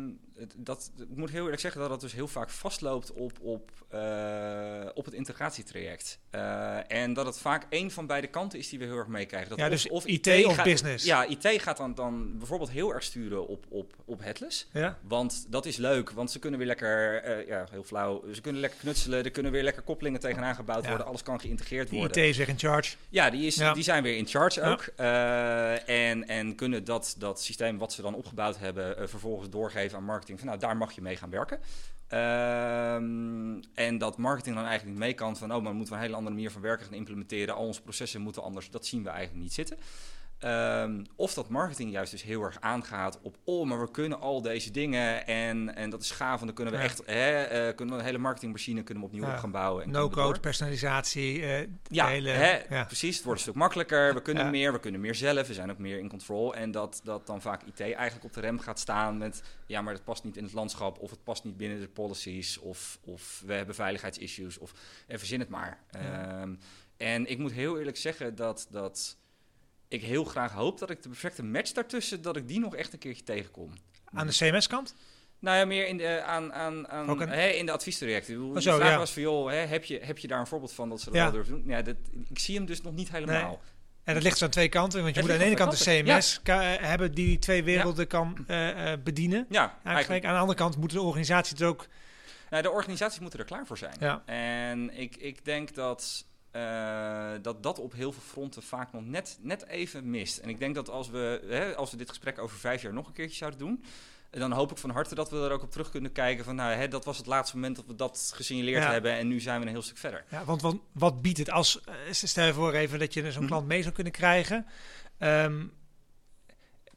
dat, 0.56 0.92
ik 0.98 1.16
moet 1.18 1.30
heel 1.30 1.44
eerlijk 1.44 1.62
zeggen 1.62 1.82
dat 1.82 1.90
dat 1.90 2.02
dus 2.02 2.14
heel 2.14 2.28
vaak 2.28 2.50
vastloopt 2.50 3.12
op, 3.12 3.32
op, 3.42 3.72
eh, 3.90 4.86
op 4.94 5.06
het 5.06 5.14
integratietraject. 5.14 6.20
Eh, 6.30 6.92
en 6.92 7.14
dat 7.14 7.26
het 7.26 7.38
vaak 7.38 7.66
één 7.70 7.92
van 7.92 8.08
beide 8.08 8.28
kanten 8.28 8.60
is 8.60 8.70
die 8.70 8.80
we 8.80 8.86
heel 8.86 8.98
erg 8.98 9.08
meekrijgen. 9.08 9.50
Dat 9.50 9.58
Ja, 9.60 9.66
of- 9.66 9.72
dus 9.72 9.90
of 9.90 10.06
IT 10.06 10.46
of 10.46 10.56
gaat- 10.56 10.64
business. 10.66 11.06
Ja, 11.06 11.26
IT 11.26 11.62
gaat 11.62 11.78
dan, 11.78 11.94
dan 11.96 12.38
bijvoorbeeld 12.38 12.70
heel 12.70 12.94
erg 12.94 13.04
sturen 13.04 13.48
op, 13.48 13.66
op, 13.70 13.94
op 14.06 14.22
headless. 14.24 14.70
ja? 14.74 14.98
Want 15.08 15.46
dat 15.50 15.66
is 15.66 15.78
leuk, 15.78 16.10
want 16.12 16.32
ze 16.32 16.40
kunnen 16.40 16.60
weer 16.60 16.68
lekker, 16.68 17.24
eh, 17.24 17.48
ja, 17.48 17.66
heel 17.72 17.84
flauw, 17.84 18.24
ze 18.34 18.42
kunnen 18.42 18.62
lekker 18.62 18.80
knutselen, 18.80 19.24
er 19.24 19.32
kunnen 19.32 19.52
weer 19.52 19.64
lekker 19.64 19.84
koppelingen 19.84 20.20
tegenaan 20.20 20.56
gebouwd 20.56 20.84
Ja. 20.84 20.90
worden, 20.90 21.08
alles 21.08 21.24
kan 21.24 21.40
geïntegreerd 21.40 21.90
De 21.90 21.96
worden. 21.96 22.24
IT 22.24 22.30
is 22.30 22.38
weer 22.38 22.50
in 22.50 22.60
charge. 22.60 22.96
Ja, 23.10 23.30
die, 23.30 23.46
is, 23.46 23.56
Ja. 23.56 23.74
die 23.74 23.84
zijn 23.84 24.04
weer 24.04 24.18
in 24.18 24.28
charge 24.28 24.62
ook. 24.62 24.82
En, 25.86 26.28
en 26.28 26.56
kunnen 26.56 26.84
dat, 26.84 27.16
dat 27.18 27.42
systeem 27.42 27.78
wat 27.78 27.94
ze 27.94 28.02
dan 28.02 28.16
opgebouwd 28.16 28.58
hebben, 28.58 29.10
vervolgens 29.10 29.50
doorgeven 29.50 29.98
aan 29.98 30.04
Van 30.28 30.48
nou, 30.48 30.60
daar 30.60 30.78
mag 30.78 30.92
je 30.92 31.02
mee 31.02 31.16
gaan 31.16 31.30
werken. 31.30 31.60
Ehm, 32.08 33.62
en 33.74 33.98
dat 33.98 34.18
marketing 34.18 34.56
dan 34.56 34.66
eigenlijk 34.66 34.98
niet 34.98 35.06
mee 35.06 35.14
kan 35.14 35.38
van, 35.38 35.54
oh, 35.54 35.62
maar 35.62 35.72
we 35.72 35.78
moeten 35.78 35.96
een 35.96 36.02
hele 36.02 36.16
andere 36.16 36.36
manier 36.36 36.52
van 36.52 36.62
werken 36.62 36.86
gaan 36.86 36.96
implementeren. 36.96 37.56
Al 37.56 37.66
onze 37.66 37.82
processen 37.82 38.22
moeten 38.22 38.44
anders. 38.44 38.70
Dat 38.70 38.86
zien 38.86 39.04
we 39.04 39.10
eigenlijk 39.10 39.42
niet 39.42 39.54
zitten. 39.54 39.78
Ehm, 40.46 41.04
of 41.16 41.34
dat 41.34 41.50
marketing 41.50 41.92
juist 41.92 42.12
dus 42.12 42.24
heel 42.24 42.42
erg 42.42 42.62
aangaat 42.62 43.20
op, 43.22 43.38
oh, 43.44 43.68
maar 43.68 43.80
we 43.80 43.92
kunnen 43.92 44.20
al 44.20 44.42
deze 44.42 44.72
dingen 44.72 45.28
en, 45.28 45.76
en 45.76 45.90
dat 45.90 46.02
is 46.02 46.12
gaaf. 46.12 46.40
En 46.40 46.46
dan 46.46 46.56
kunnen 46.56 46.74
we 46.74 46.80
echt, 46.80 47.02
hè, 47.06 47.44
eh, 47.44 47.76
kunnen 47.76 47.94
we 47.96 48.00
een 48.00 48.06
hele 48.08 48.18
marketingmachine 48.18 48.84
kunnen 48.84 49.04
we 49.04 49.10
opnieuw 49.10 49.26
Ja. 49.26 49.34
op 49.34 49.40
gaan 49.40 49.52
bouwen. 49.52 49.84
en 49.84 49.90
No-code, 49.92 50.40
personalisatie. 50.40 51.42
eh, 51.46 51.68
Ja, 51.88 52.08
hele, 52.08 52.30
hè, 52.30 52.60
ja. 52.76 52.84
precies. 52.86 53.16
Het 53.16 53.26
wordt 53.26 53.40
een 53.40 53.46
stuk 53.46 53.60
makkelijker. 53.60 54.14
We 54.14 54.22
kunnen 54.22 54.50
meer, 54.50 54.72
we 54.74 54.80
kunnen 54.80 55.02
meer 55.02 55.16
zelf. 55.16 55.48
We 55.48 55.54
zijn 55.54 55.72
ook 55.72 55.78
meer 55.78 56.00
in 56.00 56.10
control. 56.10 56.56
En 56.56 56.72
dat, 56.72 57.02
dat 57.04 57.28
dan 57.28 57.42
vaak 57.42 57.62
IT 57.64 57.80
eigenlijk 57.80 58.24
op 58.26 58.34
de 58.34 58.40
rem 58.42 58.60
gaat 58.60 58.80
staan 58.80 59.18
met... 59.18 59.44
ja, 59.66 59.82
maar 59.82 59.94
het 59.94 60.04
past 60.04 60.24
niet 60.24 60.38
in 60.38 60.44
het 60.44 60.54
landschap... 60.54 61.00
of 61.00 61.10
het 61.10 61.24
past 61.24 61.44
niet 61.44 61.58
binnen 61.58 61.80
de 61.80 61.88
policies... 61.88 62.58
of, 62.60 63.00
of 63.04 63.44
we 63.46 63.54
hebben 63.54 63.76
veiligheidsissues... 63.76 64.58
of 64.58 64.74
eh, 65.08 65.18
verzin 65.18 65.40
het 65.40 65.50
maar. 65.50 65.84
Ehm, 65.92 66.56
en 66.98 67.26
ik 67.26 67.38
moet 67.38 67.52
heel 67.52 67.78
eerlijk 67.80 67.98
zeggen 67.98 68.36
dat... 68.36 68.68
dat 68.70 69.18
ik 69.88 70.04
heel 70.04 70.24
graag 70.24 70.52
hoop 70.52 70.80
dat 70.80 70.90
ik 70.90 71.04
de 71.04 71.10
perfecte 71.10 71.44
match 71.44 71.72
daartussen... 71.72 72.22
dat 72.22 72.36
ik 72.36 72.48
die 72.48 72.60
nog 72.60 72.76
echt 72.76 72.94
een 72.94 73.00
keertje 73.00 73.24
tegenkom. 73.24 73.74
Aan 74.14 74.28
de 74.28 74.34
CMS-kant? 74.34 74.96
Nou 75.40 75.58
ja, 75.58 75.66
meer 75.66 75.88
in 75.88 75.98
de, 75.98 76.22
aan, 76.22 76.54
aan, 76.54 76.88
aan, 76.88 77.20
hè, 77.30 77.48
in 77.48 77.66
de 77.66 78.22
bedoel, 78.28 78.50
Oh, 78.50 78.56
de 78.56 78.62
vraag 78.62 78.90
ja. 78.90 78.98
was 78.98 79.12
van, 79.12 79.22
joh, 79.22 79.50
hè, 79.50 79.56
heb, 79.56 79.84
je, 79.84 80.00
heb 80.00 80.18
je 80.18 80.28
daar 80.28 80.40
een 80.40 80.48
voorbeeld 80.48 80.74
van 80.74 80.90
dat 80.90 81.00
ze 81.00 81.06
dat 81.06 81.16
Ja. 81.16 81.24
wel 81.24 81.32
durven 81.32 81.54
doen? 81.54 81.64
Ja, 81.68 81.82
dat, 81.82 81.96
ik 82.30 82.40
zie 82.40 82.56
hem 82.56 82.66
dus 82.66 82.82
nog 82.82 82.94
niet 82.94 83.12
helemaal. 83.12 83.62
En 84.04 84.14
dat 84.14 84.24
ligt 84.24 84.38
zo 84.38 84.46
aan 84.46 84.52
twee 84.52 84.70
kanten. 84.70 85.02
Want 85.02 85.16
je 85.16 85.22
Het 85.22 85.30
moet 85.30 85.40
aan 85.40 85.44
de 85.44 85.50
ene 85.52 85.60
kant 85.64 85.78
de 85.78 86.04
CMS 86.04 86.40
eh, 86.44 86.60
hebben 86.80 87.14
die 87.14 87.26
die 87.28 87.40
twee 87.40 87.64
werelden 87.64 88.08
kan 88.08 88.44
eh, 88.48 88.92
eh, 88.92 89.00
bedienen. 89.04 89.46
Ja, 89.50 89.62
Eigenlijk. 89.62 89.96
eigenlijk. 89.96 90.26
Aan 90.26 90.34
de 90.34 90.40
andere 90.40 90.58
kant 90.58 90.78
moeten 90.78 90.98
de 90.98 91.04
organisaties 91.04 91.52
het 91.52 91.62
ook... 91.62 91.88
Nou, 92.50 92.64
de 92.64 92.72
organisaties 92.72 93.20
moeten 93.20 93.40
er 93.40 93.46
klaar 93.46 93.66
voor 93.66 93.78
zijn. 93.78 93.96
Ja, 94.00 94.24
En 94.26 94.98
ik, 94.98 95.16
ik 95.16 95.46
denk 95.46 95.76
dat, 95.76 96.26
eh, 96.56 97.32
dat 97.42 97.64
dat 97.64 97.80
op 97.80 97.94
heel 97.94 98.12
veel 98.12 98.22
fronten 98.28 98.64
vaak 98.64 98.92
nog 98.94 99.06
net, 99.06 99.38
net 99.42 99.66
even 99.68 100.10
mist. 100.10 100.38
En 100.38 100.50
ik 100.50 100.60
denk 100.60 100.76
dat 100.76 100.90
als 100.90 101.10
we, 101.10 101.42
hè, 101.50 101.76
als 101.76 101.92
we 101.92 101.98
dit 101.98 102.10
gesprek 102.10 102.40
over 102.40 102.58
vijf 102.58 102.82
jaar 102.82 102.94
nog 102.94 103.08
een 103.08 103.14
keertje 103.14 103.36
zouden 103.36 103.60
doen... 103.60 103.84
dan 104.30 104.52
hoop 104.52 104.72
ik 104.72 104.78
van 104.78 104.90
harte 104.90 105.16
dat 105.16 105.30
we 105.30 105.38
er 105.38 105.52
ook 105.52 105.62
op 105.64 105.72
terug 105.72 105.90
kunnen 105.90 106.12
kijken 106.12 106.46
van... 106.46 106.56
Nou, 106.56 106.74
hè, 106.74 106.88
dat 106.88 107.06
was 107.06 107.18
het 107.18 107.26
laatste 107.26 107.56
moment 107.56 107.76
dat 107.76 107.86
we 107.86 107.96
dat 107.96 108.32
gesignaleerd 108.36 108.84
Ja. 108.84 108.92
hebben... 108.92 109.12
en 109.12 109.28
nu 109.28 109.40
zijn 109.40 109.60
we 109.60 109.66
een 109.66 109.72
heel 109.72 109.82
stuk 109.82 109.98
verder. 109.98 110.24
ja 110.30 110.44
want 110.46 110.62
wat, 110.62 110.76
wat 110.92 111.22
biedt 111.22 111.38
het 111.38 111.50
als... 111.52 111.82
eh, 111.82 111.94
stel 112.12 112.46
je 112.46 112.54
voor 112.54 112.74
even 112.74 113.00
dat 113.00 113.14
je 113.14 113.32
zo'n 113.32 113.40
Mhm. 113.42 113.48
klant 113.52 113.68
mee 113.68 113.82
zou 113.82 113.94
kunnen 113.94 114.14
krijgen. 114.14 114.66
Ehm, 115.18 115.66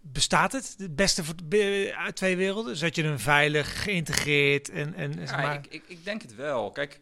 bestaat 0.00 0.52
het, 0.52 0.74
het 0.78 0.96
beste 0.96 1.22
uit 1.96 2.16
twee 2.16 2.36
werelden? 2.36 2.76
Zodat 2.76 2.94
je 2.96 3.02
hem 3.04 3.18
veilig 3.18 3.82
geïntegreerd 3.82 4.68
en... 4.68 4.94
en 4.94 5.12
zeg 5.12 5.30
Ja, 5.30 5.36
maar, 5.36 5.54
ik, 5.54 5.66
ik, 5.66 5.82
ik 5.86 6.04
denk 6.04 6.22
het 6.22 6.34
wel. 6.34 6.70
Kijk, 6.72 7.00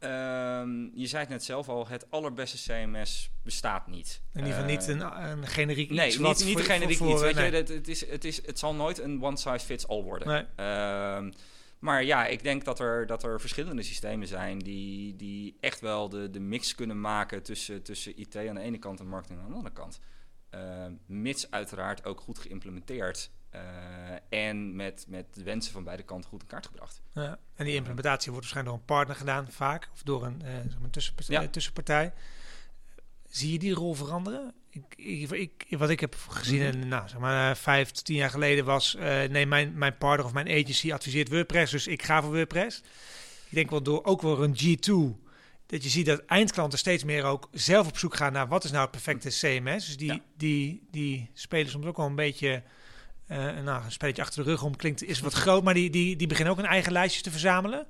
ehm, 0.00 0.84
je 0.94 1.06
zei 1.06 1.20
het 1.22 1.28
net 1.28 1.44
zelf 1.44 1.68
al, 1.68 1.88
het 1.88 2.10
allerbeste 2.10 2.72
CMS 2.72 3.30
bestaat 3.42 3.86
niet. 3.86 4.22
in 4.32 4.38
ieder 4.38 4.52
geval 4.54 4.68
niet 4.70 4.88
Eh, 4.88 4.94
een, 4.96 5.28
een 5.38 5.46
generiek 5.46 5.90
Nee, 5.90 6.06
iets 6.06 6.16
niet, 6.18 6.26
niet 6.44 6.52
voor- 6.66 6.74
ik 6.74 6.96
voor- 6.96 7.10
voor, 7.10 7.20
Weet 7.20 7.34
nee. 7.34 7.50
je, 7.50 7.56
het, 7.56 7.68
het, 7.68 7.88
is, 7.88 8.06
het, 8.10 8.24
is, 8.24 8.46
het 8.46 8.58
zal 8.58 8.74
nooit 8.74 8.98
een 8.98 9.22
one 9.22 9.36
size 9.36 9.66
fits 9.66 9.88
all 9.88 10.02
worden. 10.02 10.28
Nee. 10.28 10.44
Ehm, 10.56 11.32
maar 11.78 12.04
ja, 12.04 12.26
ik 12.26 12.42
denk 12.42 12.64
dat 12.64 12.78
er, 12.80 13.06
dat 13.06 13.22
er 13.22 13.40
verschillende 13.40 13.82
systemen 13.82 14.28
zijn 14.28 14.58
die, 14.58 15.16
die 15.16 15.56
echt 15.60 15.80
wel 15.80 16.08
de, 16.08 16.30
de 16.30 16.40
mix 16.40 16.74
kunnen 16.74 17.00
maken 17.00 17.42
tussen, 17.42 17.82
tussen 17.82 18.18
IT 18.18 18.36
aan 18.36 18.54
de 18.54 18.60
ene 18.60 18.78
kant 18.78 19.00
en 19.00 19.06
marketing 19.08 19.40
aan 19.40 19.48
de 19.48 19.54
andere 19.54 19.74
kant. 19.74 20.00
Ehm, 20.50 20.92
mits 21.06 21.50
uiteraard 21.50 22.04
ook 22.04 22.20
goed 22.20 22.38
geïmplementeerd 22.38 23.30
en 24.28 24.76
met, 24.76 25.04
met 25.08 25.24
de 25.34 25.42
wensen 25.42 25.72
van 25.72 25.84
beide 25.84 26.02
kanten 26.02 26.30
goed 26.30 26.40
in 26.42 26.46
kaart 26.48 26.66
gebracht. 26.66 27.00
Ja. 27.14 27.38
En 27.54 27.64
die 27.64 27.74
implementatie 27.74 28.32
wordt 28.32 28.44
waarschijnlijk 28.50 28.76
door 28.76 28.86
een 28.88 28.96
partner 28.96 29.16
gedaan, 29.16 29.52
vaak. 29.52 29.88
Of 29.92 30.02
door 30.02 30.24
een, 30.24 30.42
eh, 30.42 30.52
zeg 30.52 30.74
maar 30.74 30.82
een 30.84 30.90
tussen, 30.90 31.14
Ja. 31.28 31.42
eh, 31.42 31.48
tussenpartij. 31.48 32.12
Zie 33.28 33.52
je 33.52 33.58
die 33.58 33.72
rol 33.74 33.94
veranderen? 33.94 34.54
Ik, 34.70 34.94
ik, 34.96 35.30
ik- 35.30 35.78
wat 35.78 35.90
ik 35.90 36.00
heb 36.00 36.14
gezien, 36.28 36.58
Mhm. 36.58 36.66
en, 36.80 36.88
nou, 36.88 37.08
zeg 37.08 37.18
maar, 37.18 37.50
eh, 37.50 37.56
vijf 37.56 37.90
tien 37.90 38.16
jaar 38.16 38.30
geleden 38.30 38.64
was... 38.64 38.94
eh, 38.94 39.22
nee, 39.28 39.46
mijn, 39.46 39.78
mijn 39.78 39.98
partner 39.98 40.26
of 40.26 40.32
mijn 40.32 40.48
agency 40.48 40.92
adviseert 40.92 41.28
WordPress, 41.28 41.72
dus 41.72 41.86
ik 41.86 42.02
ga 42.02 42.22
voor 42.22 42.32
WordPress. 42.32 42.78
Ik 43.48 43.56
denk 43.56 43.70
wel 43.70 43.82
door 43.82 44.04
ook 44.04 44.22
wel 44.22 44.42
een 44.42 44.54
G2... 44.56 45.18
dat 45.66 45.82
je 45.82 45.88
ziet 45.88 46.06
dat 46.06 46.24
eindklanten 46.26 46.78
steeds 46.78 47.04
meer 47.04 47.24
ook 47.24 47.48
zelf 47.52 47.86
op 47.88 47.98
zoek 47.98 48.16
gaan 48.16 48.32
naar... 48.32 48.48
wat 48.48 48.64
is 48.64 48.70
nou 48.70 48.82
het 48.82 48.90
perfecte 48.90 49.28
CMS. 49.28 49.86
Dus 49.86 49.96
die, 49.96 50.12
Ja. 50.12 50.20
die, 50.36 50.86
die 50.90 51.30
spelen 51.34 51.70
soms 51.70 51.86
ook 51.86 51.96
wel 51.96 52.06
een 52.06 52.14
beetje... 52.14 52.62
eh, 53.30 53.62
nou, 53.62 53.84
een 53.84 53.92
spelletje 53.92 54.22
achter 54.22 54.44
de 54.44 54.50
rug 54.50 54.62
om 54.62 54.76
klinkt 54.76 55.02
is 55.02 55.20
wat 55.20 55.32
groot, 55.32 55.62
maar 55.62 55.74
die, 55.74 55.90
die, 55.90 56.16
die 56.16 56.26
beginnen 56.26 56.52
ook 56.54 56.58
een 56.60 56.66
eigen 56.66 56.92
lijstje 56.92 57.22
te 57.22 57.30
verzamelen. 57.30 57.86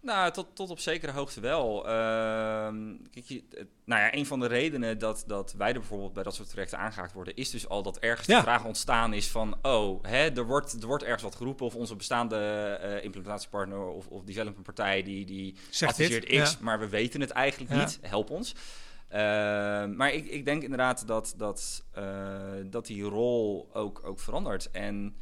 Nou, 0.00 0.32
tot, 0.32 0.46
tot 0.54 0.70
op 0.70 0.78
zekere 0.78 1.12
hoogte 1.12 1.40
wel. 1.40 1.88
Ehm, 1.88 2.76
kijk, 3.12 3.24
je, 3.26 3.42
nou 3.84 4.00
ja, 4.02 4.14
een 4.14 4.26
van 4.26 4.40
de 4.40 4.46
redenen 4.46 4.98
dat, 4.98 5.24
dat 5.26 5.54
wij 5.56 5.68
er 5.68 5.78
bijvoorbeeld 5.78 6.12
bij 6.12 6.22
dat 6.22 6.34
soort 6.34 6.50
trajecten 6.50 6.78
aangehaakt 6.78 7.12
worden, 7.12 7.36
is 7.36 7.50
dus 7.50 7.68
al 7.68 7.82
dat 7.82 7.98
ergens 7.98 8.26
Ja. 8.26 8.36
de 8.36 8.42
vraag 8.42 8.64
ontstaan 8.64 9.12
is 9.12 9.28
van, 9.28 9.58
oh, 9.62 10.04
hè, 10.04 10.30
er, 10.36 10.46
wordt, 10.46 10.72
er 10.80 10.86
wordt 10.86 11.04
ergens 11.04 11.22
wat 11.22 11.34
geroepen 11.34 11.66
of 11.66 11.74
onze 11.74 11.96
bestaande 11.96 12.36
eh, 12.82 13.04
implementatiepartner 13.04 13.78
of, 13.86 14.06
of 14.06 14.24
developmentpartij 14.24 15.02
die, 15.02 15.24
die 15.24 15.54
Zegt 15.70 15.92
adviseert 15.92 16.26
dit, 16.30 16.42
X, 16.42 16.50
ja. 16.50 16.56
maar 16.60 16.78
we 16.78 16.88
weten 16.88 17.20
het 17.20 17.30
eigenlijk 17.30 17.72
Ja. 17.72 17.78
niet. 17.78 17.98
Help 18.02 18.30
ons. 18.30 18.54
Ehm, 19.14 19.96
maar 19.96 20.12
ik, 20.12 20.26
ik 20.26 20.44
denk 20.44 20.62
inderdaad 20.62 21.06
dat, 21.06 21.34
dat, 21.36 21.84
eh, 21.92 22.52
dat 22.66 22.86
die 22.86 23.02
rol 23.02 23.68
ook, 23.72 24.00
ook 24.04 24.18
verandert. 24.20 24.70
En 24.70 25.16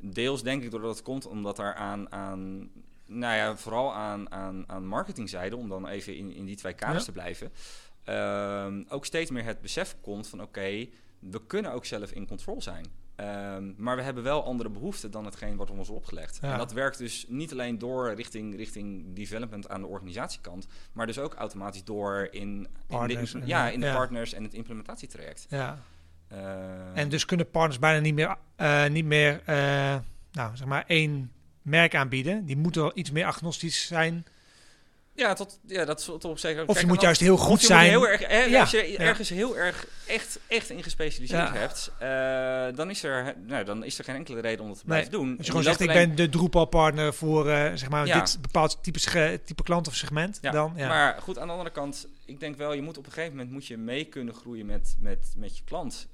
deels 0.00 0.42
denk 0.42 0.62
ik 0.62 0.70
doordat 0.70 0.94
het 0.94 1.04
komt 1.04 1.26
omdat 1.26 1.58
er 1.58 1.74
aan, 1.74 2.12
aan 2.12 2.70
nou 3.06 3.36
ja, 3.36 3.56
vooral 3.56 3.94
aan, 3.94 4.30
aan, 4.30 4.64
aan 4.66 4.86
marketingzijde, 4.86 5.56
om 5.56 5.68
dan 5.68 5.88
even 5.88 6.16
in, 6.16 6.32
in 6.32 6.44
die 6.44 6.56
twee 6.56 6.72
kaders 6.72 6.98
Ja. 6.98 7.04
te 7.04 7.12
blijven, 7.12 7.52
ehm, 8.04 8.82
ook 8.88 9.04
steeds 9.04 9.30
meer 9.30 9.44
het 9.44 9.60
besef 9.60 9.96
komt 10.00 10.28
van 10.28 10.42
oké, 10.42 10.88
we 11.18 11.46
kunnen 11.46 11.72
ook 11.72 11.84
zelf 11.84 12.10
in 12.12 12.26
control 12.26 12.62
zijn. 12.62 12.86
Ehm, 13.16 13.72
maar 13.76 13.96
we 13.96 14.02
hebben 14.02 14.22
wel 14.22 14.44
andere 14.44 14.68
behoeften 14.68 15.10
dan 15.10 15.24
hetgeen 15.24 15.56
wat 15.56 15.70
ons 15.70 15.88
wordt 15.88 16.04
opgelegd. 16.04 16.38
Ja. 16.42 16.52
En 16.52 16.58
dat 16.58 16.72
werkt 16.72 16.98
dus 16.98 17.24
niet 17.28 17.52
alleen 17.52 17.78
door 17.78 18.14
richting, 18.14 18.56
richting 18.56 19.14
development 19.14 19.68
aan 19.68 19.80
de 19.80 19.86
organisatiekant, 19.86 20.66
maar 20.92 21.06
dus 21.06 21.18
ook 21.18 21.34
automatisch 21.34 21.84
door 21.84 22.28
in, 22.30 22.68
in 22.88 23.06
de, 23.06 23.40
ja, 23.44 23.70
in 23.70 23.80
de 23.80 23.86
ja. 23.86 23.94
partners 23.94 24.32
en 24.32 24.42
het 24.42 24.54
implementatietraject. 24.54 25.46
Ja. 25.48 25.78
Ehm, 26.28 26.94
En 26.94 27.08
dus 27.08 27.24
kunnen 27.24 27.50
partners 27.50 27.78
bijna 27.78 28.00
niet 28.00 28.14
meer, 28.14 28.36
eh, 28.56 28.86
niet 28.86 29.04
meer 29.04 29.42
eh, 29.44 29.96
nou, 30.32 30.56
zeg 30.56 30.66
maar 30.66 30.84
één 30.86 31.32
merk 31.62 31.94
aanbieden. 31.94 32.44
Die 32.44 32.56
moeten 32.56 32.82
wel 32.82 32.92
iets 32.94 33.10
meer 33.10 33.24
agnostisch 33.24 33.86
zijn. 33.86 34.24
Ja, 35.16 35.32
tot, 35.34 35.58
ja, 35.66 35.84
dat 35.84 35.98
is 35.98 36.04
tot 36.04 36.24
op 36.24 36.38
zeker. 36.38 36.66
Of 36.66 36.80
je 36.80 36.86
moet 36.86 37.00
juist 37.00 37.20
heel 37.20 37.36
goed 37.36 37.60
je 37.60 37.66
zijn. 37.66 37.88
Heel 37.88 38.08
erg, 38.08 38.48
Ja, 38.50 38.60
Als 38.60 38.70
je 38.70 38.92
ja. 38.92 38.98
ergens 38.98 39.28
heel 39.28 39.56
erg 39.56 39.86
echt, 40.06 40.38
echt 40.48 40.70
in 40.70 40.82
gespecialiseerd 40.82 41.48
Ja. 41.48 41.54
hebt, 41.54 41.90
eh, 41.98 42.76
dan, 42.76 42.90
is 42.90 43.02
er, 43.02 43.34
nou, 43.46 43.64
dan 43.64 43.84
is 43.84 43.98
er 43.98 44.04
geen 44.04 44.14
enkele 44.14 44.40
reden 44.40 44.60
om 44.60 44.68
dat 44.68 44.78
te 44.78 44.84
blijven 44.84 45.10
doen. 45.10 45.28
Als 45.36 45.46
je 45.46 45.50
gewoon 45.52 45.62
zegt, 45.66 45.80
ik 45.80 45.88
alleen- 45.90 46.06
ben 46.08 46.16
de 46.16 46.28
Drupal-partner 46.28 47.14
voor 47.14 47.48
eh, 47.48 47.70
zeg 47.74 47.88
maar, 47.88 48.04
dit 48.04 48.38
bepaald 48.40 48.78
type, 48.82 49.40
type 49.44 49.62
klant 49.62 49.86
of 49.88 49.94
segment. 49.94 50.38
Ja, 50.40 50.50
dan, 50.50 50.72
ja. 50.76 50.88
Maar 50.88 51.18
goed, 51.22 51.38
aan 51.38 51.46
de 51.46 51.52
andere 51.52 51.70
kant, 51.70 52.06
ik 52.26 52.40
denk 52.40 52.56
wel, 52.56 52.72
je 52.72 52.82
moet 52.82 52.98
op 52.98 53.06
een 53.06 53.12
gegeven 53.12 53.36
moment 53.36 53.52
moet 53.52 53.66
je 53.66 53.76
mee 53.76 54.04
kunnen 54.04 54.34
groeien 54.34 54.66
met, 54.66 54.96
met, 55.00 55.34
met 55.36 55.58
je 55.58 55.64
klant. 55.64 56.08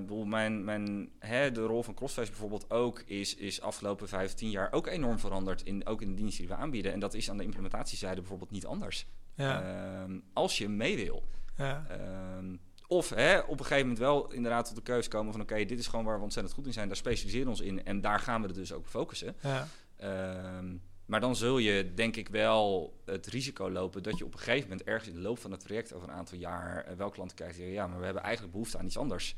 Bedoel, 0.00 0.24
mijn, 0.24 0.64
mijn, 0.64 1.10
hè, 1.18 1.52
de 1.52 1.60
rol 1.62 1.82
van 1.82 1.94
Crossface 1.94 2.30
bijvoorbeeld 2.30 2.70
ook 2.70 3.00
is, 3.00 3.34
is 3.34 3.60
afgelopen 3.60 4.08
vijf, 4.08 4.32
tien 4.34 4.50
jaar 4.50 4.72
ook 4.72 4.86
enorm 4.86 5.18
veranderd. 5.18 5.62
In, 5.62 5.86
ook 5.86 6.02
in 6.02 6.08
de 6.08 6.14
diensten 6.14 6.46
die 6.46 6.54
we 6.54 6.60
aanbieden. 6.60 6.92
En 6.92 7.00
dat 7.00 7.14
is 7.14 7.30
aan 7.30 7.36
de 7.36 7.44
implementatiezijde 7.44 8.20
bijvoorbeeld 8.20 8.50
niet 8.50 8.66
anders. 8.66 9.06
ja, 9.34 9.62
Ehm, 9.62 10.18
als 10.32 10.58
je 10.58 10.68
mee 10.68 10.96
wil. 10.96 11.24
ja. 11.56 11.86
Ehm, 11.88 12.56
of 12.86 13.08
hè, 13.08 13.38
op 13.38 13.50
een 13.58 13.64
gegeven 13.66 13.80
moment 13.82 13.98
wel 13.98 14.32
inderdaad 14.32 14.66
tot 14.66 14.76
de 14.76 14.82
keuze 14.82 15.08
komen 15.08 15.32
van... 15.32 15.40
oké, 15.40 15.64
dit 15.64 15.78
is 15.78 15.86
gewoon 15.86 16.04
waar 16.04 16.16
we 16.16 16.22
ontzettend 16.22 16.54
goed 16.54 16.66
in 16.66 16.72
zijn. 16.72 16.86
Daar 16.88 16.96
specialiseren 16.96 17.44
we 17.44 17.50
ons 17.50 17.60
in 17.60 17.84
en 17.84 18.00
daar 18.00 18.20
gaan 18.20 18.42
we 18.42 18.48
er 18.48 18.54
dus 18.54 18.72
ook 18.72 18.86
focussen. 18.86 19.36
ja. 19.42 19.68
Ehm, 19.96 20.76
maar 21.08 21.20
dan 21.20 21.36
zul 21.36 21.58
je 21.58 21.94
denk 21.94 22.16
ik 22.16 22.28
wel 22.28 22.92
het 23.04 23.26
risico 23.26 23.70
lopen... 23.70 24.02
dat 24.02 24.18
je 24.18 24.24
op 24.24 24.32
een 24.32 24.38
gegeven 24.38 24.68
moment 24.68 24.86
ergens 24.86 25.08
in 25.08 25.14
de 25.14 25.20
loop 25.20 25.38
van 25.38 25.50
het 25.50 25.60
traject... 25.60 25.92
over 25.92 26.08
een 26.08 26.14
aantal 26.14 26.38
jaar 26.38 26.84
eh, 26.84 26.96
wel 26.96 27.10
klanten 27.10 27.36
krijgt 27.36 27.54
die 27.56 27.64
zeggen... 27.64 27.82
ja, 27.82 27.88
maar 27.90 27.98
we 27.98 28.04
hebben 28.04 28.22
eigenlijk 28.22 28.52
behoefte 28.52 28.78
aan 28.78 28.86
iets 28.86 28.98
anders. 28.98 29.36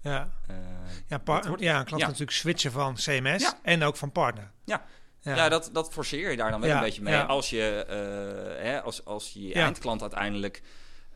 ja. 0.00 0.30
Eh, 0.46 0.56
Ja, 1.06 1.20
wordt- 1.24 1.60
ja, 1.62 1.78
een 1.78 1.84
klant 1.84 2.00
ja. 2.00 2.06
natuurlijk 2.06 2.36
switchen 2.36 2.70
van 2.72 2.94
CMS 2.94 3.42
Ja. 3.42 3.58
en 3.62 3.82
ook 3.82 3.96
van 3.96 4.12
partner. 4.12 4.50
Ja. 4.64 4.84
ja. 5.20 5.36
Ja, 5.36 5.48
dat, 5.48 5.70
dat 5.72 5.92
forceer 5.92 6.30
je 6.30 6.36
daar 6.36 6.50
dan 6.50 6.60
wel 6.60 6.68
Ja, 6.68 6.76
een 6.76 6.82
beetje 6.82 7.02
mee. 7.02 7.14
ja. 7.14 7.22
Als 7.24 7.50
je, 7.50 7.84
eh, 7.88 8.64
hè, 8.64 8.82
als, 8.82 9.04
als 9.04 9.32
je 9.32 9.52
eindklant 9.54 10.00
uiteindelijk 10.00 10.62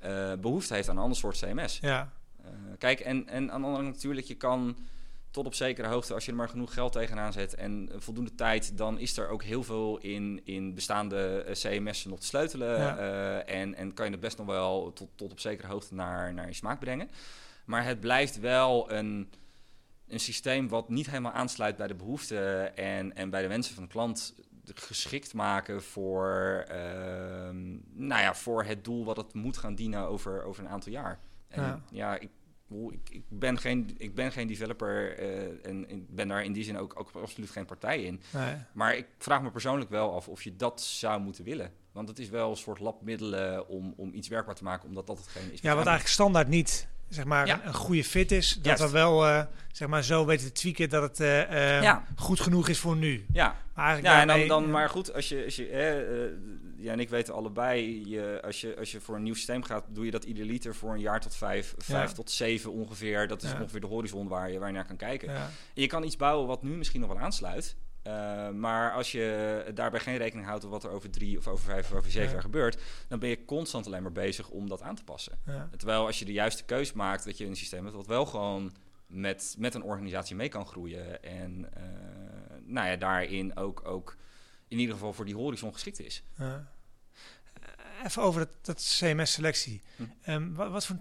eh, 0.01 0.33
behoefte 0.35 0.75
heeft 0.75 0.89
aan 0.89 0.97
een 0.97 1.03
ander 1.03 1.19
soort 1.19 1.39
CMS. 1.39 1.79
ja. 1.81 2.13
Kijk, 2.79 3.01
en, 3.01 3.29
en 3.29 3.53
aan 3.53 3.61
de 3.61 3.67
andere 3.67 3.83
kant 3.83 3.95
natuurlijk, 3.95 4.27
je 4.27 4.35
kan 4.37 4.77
tot 5.31 5.47
op 5.47 5.55
zekere 5.55 5.89
hoogte, 5.89 6.15
als 6.15 6.25
je 6.25 6.31
er 6.31 6.37
maar 6.37 6.49
genoeg 6.49 6.75
geld 6.75 6.93
tegenaan 6.93 7.33
zet 7.33 7.55
en 7.55 7.91
voldoende 7.97 8.35
tijd, 8.35 8.77
dan 8.79 8.99
is 8.99 9.17
er 9.17 9.29
ook 9.29 9.43
heel 9.43 9.63
veel 9.63 9.99
in, 9.99 10.41
in 10.45 10.75
bestaande 10.75 11.43
eh, 11.47 11.55
CMS'en 11.55 12.11
nog 12.11 12.21
te 12.21 12.27
sleutelen. 12.27 12.79
Ja. 12.79 12.97
eh, 12.99 13.61
en, 13.61 13.75
en 13.75 13.95
kan 13.95 14.05
je 14.07 14.13
het 14.13 14.21
best 14.21 14.39
nog 14.39 14.47
wel 14.47 14.93
tot, 14.93 15.09
tot 15.15 15.33
op 15.33 15.41
zekere 15.41 15.69
hoogte 15.69 15.95
naar, 15.95 16.35
naar 16.35 16.47
je 16.47 16.55
smaak 16.55 16.81
brengen. 16.81 17.11
Maar 17.65 17.85
het 17.85 18.01
blijft 18.01 18.41
wel 18.41 18.93
een, 18.93 19.31
een 20.09 20.21
systeem 20.21 20.69
wat 20.69 20.89
niet 20.89 21.07
helemaal 21.07 21.33
aansluit 21.33 21.77
bij 21.77 21.87
de 21.87 21.95
behoeften 21.95 22.77
en, 22.77 23.17
en 23.17 23.31
bij 23.31 23.43
de 23.43 23.49
wensen 23.49 23.75
van 23.75 23.83
de 23.83 23.89
klant 23.89 24.35
geschikt 24.75 25.35
maken 25.35 25.83
voor, 25.83 26.65
ehm, 26.69 27.71
nou 27.93 28.23
ja, 28.23 28.35
voor 28.35 28.65
het 28.65 28.85
doel 28.85 29.05
wat 29.05 29.17
het 29.17 29.35
moet 29.35 29.57
gaan 29.57 29.75
dienen 29.75 30.07
over, 30.07 30.43
over 30.43 30.65
een 30.65 30.71
aantal 30.71 30.93
jaar. 30.93 31.19
En 31.49 31.63
Ja. 31.63 31.83
ja, 31.91 32.19
ik, 32.19 32.31
ik, 32.69 33.09
ik, 33.11 33.23
ben 33.29 33.59
geen, 33.59 33.95
ik 33.99 34.15
ben 34.15 34.33
geen 34.33 34.47
developer 34.47 35.19
eh, 35.19 35.71
en 35.71 35.91
ik 35.91 36.15
ben 36.15 36.29
daar 36.29 36.45
in 36.45 36.53
die 36.53 36.65
zin 36.65 36.79
ook, 36.79 37.01
ook 37.01 37.11
absoluut 37.11 37.51
geen 37.51 37.67
partij 37.67 38.03
in. 38.03 38.21
Nee. 38.33 38.55
Maar 38.73 38.97
ik 38.97 39.07
vraag 39.19 39.43
me 39.43 39.51
persoonlijk 39.51 39.91
wel 39.91 40.15
af 40.15 40.29
of 40.29 40.43
je 40.43 40.57
dat 40.57 40.81
zou 40.83 41.21
moeten 41.21 41.45
willen. 41.45 41.73
Want 41.93 42.09
het 42.09 42.19
is 42.19 42.29
wel 42.29 42.51
een 42.51 42.57
soort 42.57 42.81
labmiddelen 42.81 43.69
om, 43.69 43.95
om 43.97 44.15
iets 44.15 44.29
werkbaar 44.29 44.55
te 44.55 44.65
maken, 44.65 44.89
omdat 44.89 45.07
dat 45.07 45.19
hetgeen 45.19 45.53
is. 45.53 45.61
Ja, 45.61 45.75
wat 45.75 45.87
eigenlijk 45.87 46.15
standaard 46.15 46.49
niet 46.49 46.89
zeg 47.09 47.25
maar, 47.25 47.47
Ja. 47.47 47.61
een, 47.65 47.75
goede 47.75 48.05
fit 48.05 48.33
is. 48.33 48.59
Dat 48.63 48.79
we 48.81 48.91
wel 48.91 49.27
eh, 49.27 49.43
zeg 49.73 49.89
maar, 49.89 50.03
zo 50.05 50.27
weten 50.27 50.47
te 50.47 50.53
tweaken 50.53 50.89
dat 50.89 51.03
het 51.03 51.21
eh, 51.21 51.77
eh, 51.77 51.83
Ja. 51.83 52.05
goed 52.17 52.41
genoeg 52.41 52.69
is 52.69 52.79
voor 52.79 52.97
nu. 52.97 53.27
Ja, 53.33 53.57
Maar 53.75 54.03
Ja, 54.03 54.21
en 54.21 54.27
dan, 54.27 54.49
dan, 54.49 54.71
maar 54.71 54.89
goed, 54.89 55.15
als 55.15 55.29
je, 55.29 55.45
als 55.45 55.57
je 55.57 55.69
hè, 55.73 55.91
ja, 56.77 56.93
en 56.93 57.01
ik 57.01 57.09
weten 57.09 57.35
allebei, 57.35 58.09
je, 58.09 58.41
als, 58.45 58.61
je, 58.61 58.77
als 58.79 58.93
je 58.93 59.01
voor 59.01 59.17
een 59.17 59.23
nieuw 59.23 59.35
systeem 59.35 59.63
gaat, 59.63 59.85
doe 59.89 60.05
je 60.05 60.11
dat 60.11 60.25
idealiter 60.25 60.75
voor 60.75 60.93
een 60.93 61.01
jaar 61.01 61.21
tot 61.21 61.37
vijf, 61.37 61.75
vijf 61.79 62.13
tot 62.13 62.31
zeven 62.31 62.73
ongeveer. 62.73 63.29
Dat 63.29 63.43
is 63.43 63.53
ongeveer 63.53 63.81
de 63.81 63.87
horizon 63.87 64.29
waar 64.29 64.51
je, 64.51 64.59
waar 64.59 64.69
je 64.69 64.75
naar 64.75 64.87
kan 64.87 64.97
kijken. 64.97 65.29
En 65.29 65.51
je 65.75 65.87
kan 65.87 66.05
iets 66.05 66.17
bouwen 66.17 66.47
wat 66.47 66.63
nu 66.63 66.77
misschien 66.77 67.01
nog 67.01 67.09
wel 67.13 67.19
aansluit. 67.19 67.77
Eh, 68.09 68.51
maar 68.51 68.93
als 68.93 69.13
je 69.13 69.71
daarbij 69.75 70.01
geen 70.01 70.17
rekening 70.17 70.47
houdt 70.47 70.63
met 70.63 70.73
wat 70.73 70.85
er 70.85 70.91
over 70.91 71.11
drie 71.11 71.39
of 71.39 71.49
over 71.49 71.65
vijf 71.65 71.91
of 71.91 71.97
over 71.97 72.11
zeven 72.11 72.27
Ja. 72.27 72.33
jaar 72.33 72.43
gebeurt, 72.43 72.81
dan 73.09 73.19
ben 73.19 73.29
je 73.29 73.45
constant 73.45 73.87
alleen 73.87 74.03
maar 74.03 74.13
bezig 74.13 74.49
om 74.49 74.69
dat 74.69 74.83
aan 74.83 74.95
te 74.95 75.05
passen. 75.05 75.39
Ja. 75.47 75.69
Terwijl 75.77 76.07
als 76.07 76.19
je 76.19 76.25
de 76.25 76.33
juiste 76.33 76.65
keus 76.65 76.93
maakt, 76.93 77.25
dat 77.25 77.39
je 77.39 77.47
een 77.47 77.57
systeem 77.57 77.83
hebt 77.85 77.97
wat 77.97 78.07
wel 78.07 78.27
gewoon 78.27 78.73
met, 79.07 79.55
met 79.59 79.75
een 79.75 79.83
organisatie 79.83 80.37
mee 80.37 80.49
kan 80.49 80.67
groeien. 80.67 81.23
En 81.23 81.69
eh, 81.75 81.83
nou 82.65 82.89
ja, 82.89 82.97
daarin 82.97 83.57
ook, 83.57 83.85
ook 83.89 84.17
in 84.69 84.79
ieder 84.79 84.95
geval 84.95 85.13
voor 85.13 85.25
die 85.25 85.37
horizon 85.37 85.73
geschikt 85.73 86.01
is. 86.01 86.23
Ja. 86.39 86.69
Eh, 87.63 88.05
Even 88.05 88.23
over 88.23 88.41
dat, 88.41 88.65
dat 88.65 88.97
CMS-selectie. 88.99 89.83
Hm. 89.97 90.03
Ehm, 90.23 90.53
wat, 90.55 90.71
wat 90.71 90.87
voor, 90.87 90.97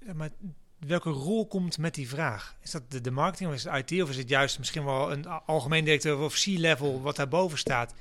zeg 0.00 0.14
maar, 0.14 0.30
welke 0.78 1.10
rol 1.10 1.46
komt 1.46 1.78
met 1.78 1.94
die 1.94 2.08
vraag? 2.08 2.56
Is 2.62 2.70
dat 2.70 2.90
de, 2.90 3.00
de 3.00 3.10
marketing 3.10 3.48
of 3.50 3.54
is 3.56 3.64
het 3.64 3.90
IT 3.90 4.02
of 4.02 4.10
is 4.10 4.16
het 4.16 4.28
juist 4.28 4.58
misschien 4.58 4.84
wel 4.84 5.12
een 5.12 5.26
algemeen 5.26 5.84
directeur 5.84 6.18
of 6.18 6.34
C-level 6.34 7.02
wat 7.02 7.16
daarboven 7.16 7.58
staat 7.58 7.94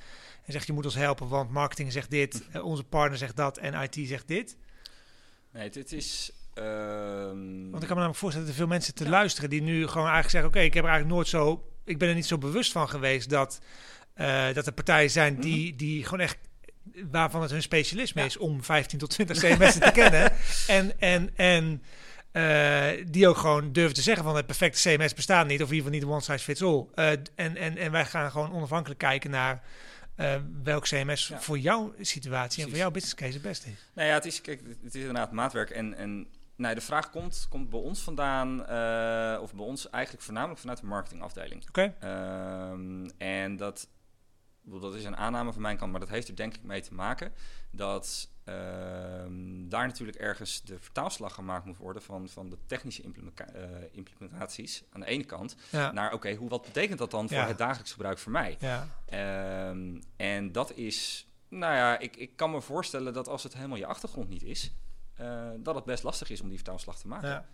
en 0.46 0.52
zegt 0.52 0.68
je 0.68 0.74
moet 0.74 0.86
ons 0.86 0.96
helpen, 0.96 1.28
want 1.28 1.52
marketing 1.52 1.92
zegt 1.92 2.10
dit, 2.12 2.44
eh, 2.52 2.66
onze 2.66 2.84
partner 2.84 3.18
zegt 3.18 3.36
dat 3.36 3.58
en 3.58 3.74
IT 3.82 4.08
zegt 4.08 4.28
dit? 4.28 4.58
Nee, 5.52 5.64
het, 5.64 5.76
het 5.76 5.92
is. 5.92 6.32
ehm, 6.54 7.70
Want 7.70 7.82
ik 7.84 7.88
kan 7.88 7.88
me 7.88 7.94
namelijk 7.96 8.16
voorstellen 8.16 8.48
dat 8.48 8.56
er 8.56 8.62
veel 8.62 8.72
mensen 8.72 8.94
te 8.96 9.04
Ja. 9.04 9.10
luisteren 9.10 9.50
die 9.50 9.62
nu 9.62 9.88
gewoon 9.88 10.08
eigenlijk 10.08 10.30
zeggen: 10.30 10.50
Oké, 10.50 10.60
ik 10.60 10.74
heb 10.74 10.84
er 10.84 10.90
eigenlijk 10.90 11.18
nooit 11.18 11.28
zo, 11.28 11.68
ik 11.84 11.98
ben 11.98 12.10
er 12.10 12.16
niet 12.16 12.26
zo 12.26 12.38
bewust 12.38 12.72
van 12.72 12.90
geweest 12.90 13.30
dat, 13.30 13.60
eh, 14.14 14.54
dat 14.54 14.66
er 14.68 14.74
partijen 14.74 15.10
zijn 15.10 15.40
die, 15.40 15.76
die 15.76 16.04
gewoon 16.04 16.20
echt 16.20 16.38
waarvan 17.12 17.42
het 17.42 17.52
hun 17.52 17.62
specialisme 17.62 18.22
Ja. 18.22 18.28
is 18.28 18.38
om 18.38 18.64
15 18.64 19.00
tot 19.00 19.10
20 19.10 19.38
CMS'en 19.40 19.82
te 19.82 19.92
kennen. 19.92 20.32
En, 20.68 21.00
en, 21.00 21.30
en 21.36 21.84
eh, 22.36 23.06
die 23.08 23.28
ook 23.28 23.38
gewoon 23.38 23.72
durven 23.72 23.94
te 23.94 24.02
zeggen 24.02 24.24
van 24.24 24.36
het 24.36 24.46
perfecte 24.46 24.90
CMS 24.90 25.14
bestaat 25.14 25.48
niet, 25.48 25.62
of 25.62 25.70
in 25.70 25.76
ieder 25.76 25.92
geval 25.92 25.92
niet 25.92 26.04
one 26.06 26.22
size 26.22 26.44
fits 26.44 26.62
all. 26.62 26.86
Eh, 26.96 27.10
en, 27.12 27.58
en, 27.58 27.78
en 27.78 27.92
wij 27.92 28.06
gaan 28.06 28.32
gewoon 28.32 28.54
onafhankelijk 28.54 29.00
kijken 29.00 29.30
naar 29.30 29.64
eh, 30.16 30.36
welk 30.64 30.84
CMS 30.84 31.28
Ja. 31.28 31.40
voor 31.40 31.60
jouw 31.60 31.94
situatie 32.02 32.64
en 32.64 32.70
voor 32.70 32.78
jouw 32.78 32.92
business 32.92 33.16
case 33.16 33.34
het 33.34 33.42
beste 33.42 33.70
is. 33.70 33.90
Nou 33.94 34.08
ja, 34.08 34.14
het 34.14 34.26
is, 34.26 34.42
kijk, 34.42 34.62
het 34.84 34.96
is 34.96 35.02
inderdaad 35.02 35.32
maatwerk. 35.32 35.70
En, 35.70 35.94
en 35.94 36.28
Nee, 36.58 36.76
de 36.76 36.82
vraag 36.82 37.10
komt, 37.10 37.46
komt 37.50 37.70
bij 37.70 37.80
ons 37.80 38.02
vandaan, 38.02 38.60
of 39.42 39.54
bij 39.54 39.66
ons 39.66 39.90
eigenlijk 39.90 40.24
voornamelijk 40.24 40.60
vanuit 40.60 40.80
de 40.80 40.86
marketingafdeling. 40.86 41.68
Oké. 41.68 41.94
Ehm, 42.00 43.10
en 43.18 43.58
dat, 43.58 43.88
dat 44.64 44.96
is 44.96 45.04
een 45.04 45.18
aanname 45.18 45.54
van 45.54 45.62
mijn 45.62 45.78
kant, 45.78 45.92
maar 45.92 46.00
dat 46.00 46.10
heeft 46.10 46.28
er 46.28 46.36
denk 46.36 46.56
ik 46.56 46.64
mee 46.64 46.82
te 46.82 46.94
maken 46.94 47.32
dat 47.72 48.30
daar 49.70 49.88
natuurlijk 49.88 50.18
ergens 50.18 50.62
de 50.64 50.80
vertaalslag 50.80 51.34
gemaakt 51.34 51.66
moet 51.66 51.78
worden 51.78 52.02
van, 52.02 52.30
van 52.30 52.50
de 52.50 52.58
technische 52.66 53.04
eh, 53.04 53.62
implementaties 53.92 54.84
aan 54.90 55.00
de 55.00 55.06
ene 55.06 55.24
kant 55.24 55.56
Ja. 55.72 55.92
naar 55.92 56.14
oké, 56.14 56.34
hoe 56.36 56.50
wat 56.50 56.62
betekent 56.62 57.00
dat 57.00 57.12
dan 57.12 57.28
voor 57.28 57.38
Ja. 57.38 57.48
het 57.48 57.58
dagelijks 57.58 57.92
gebruik 57.92 58.18
voor 58.18 58.32
mij? 58.32 58.58
ja. 58.60 58.88
Ehm, 59.06 60.02
en 60.16 60.52
dat 60.52 60.72
is, 60.76 61.28
nou 61.48 61.76
ja, 61.76 62.00
ik, 62.00 62.16
ik 62.16 62.36
kan 62.36 62.52
me 62.52 62.62
voorstellen 62.62 63.14
dat 63.14 63.28
als 63.28 63.44
het 63.44 63.54
helemaal 63.56 63.78
je 63.78 63.86
achtergrond 63.86 64.30
niet 64.30 64.44
is, 64.44 64.72
eh, 65.16 65.50
dat 65.58 65.76
het 65.76 65.84
best 65.86 66.04
lastig 66.04 66.30
is 66.30 66.42
om 66.42 66.48
die 66.48 66.58
vertaalslag 66.58 66.98
te 67.00 67.08
maken. 67.08 67.30
ja. 67.30 67.46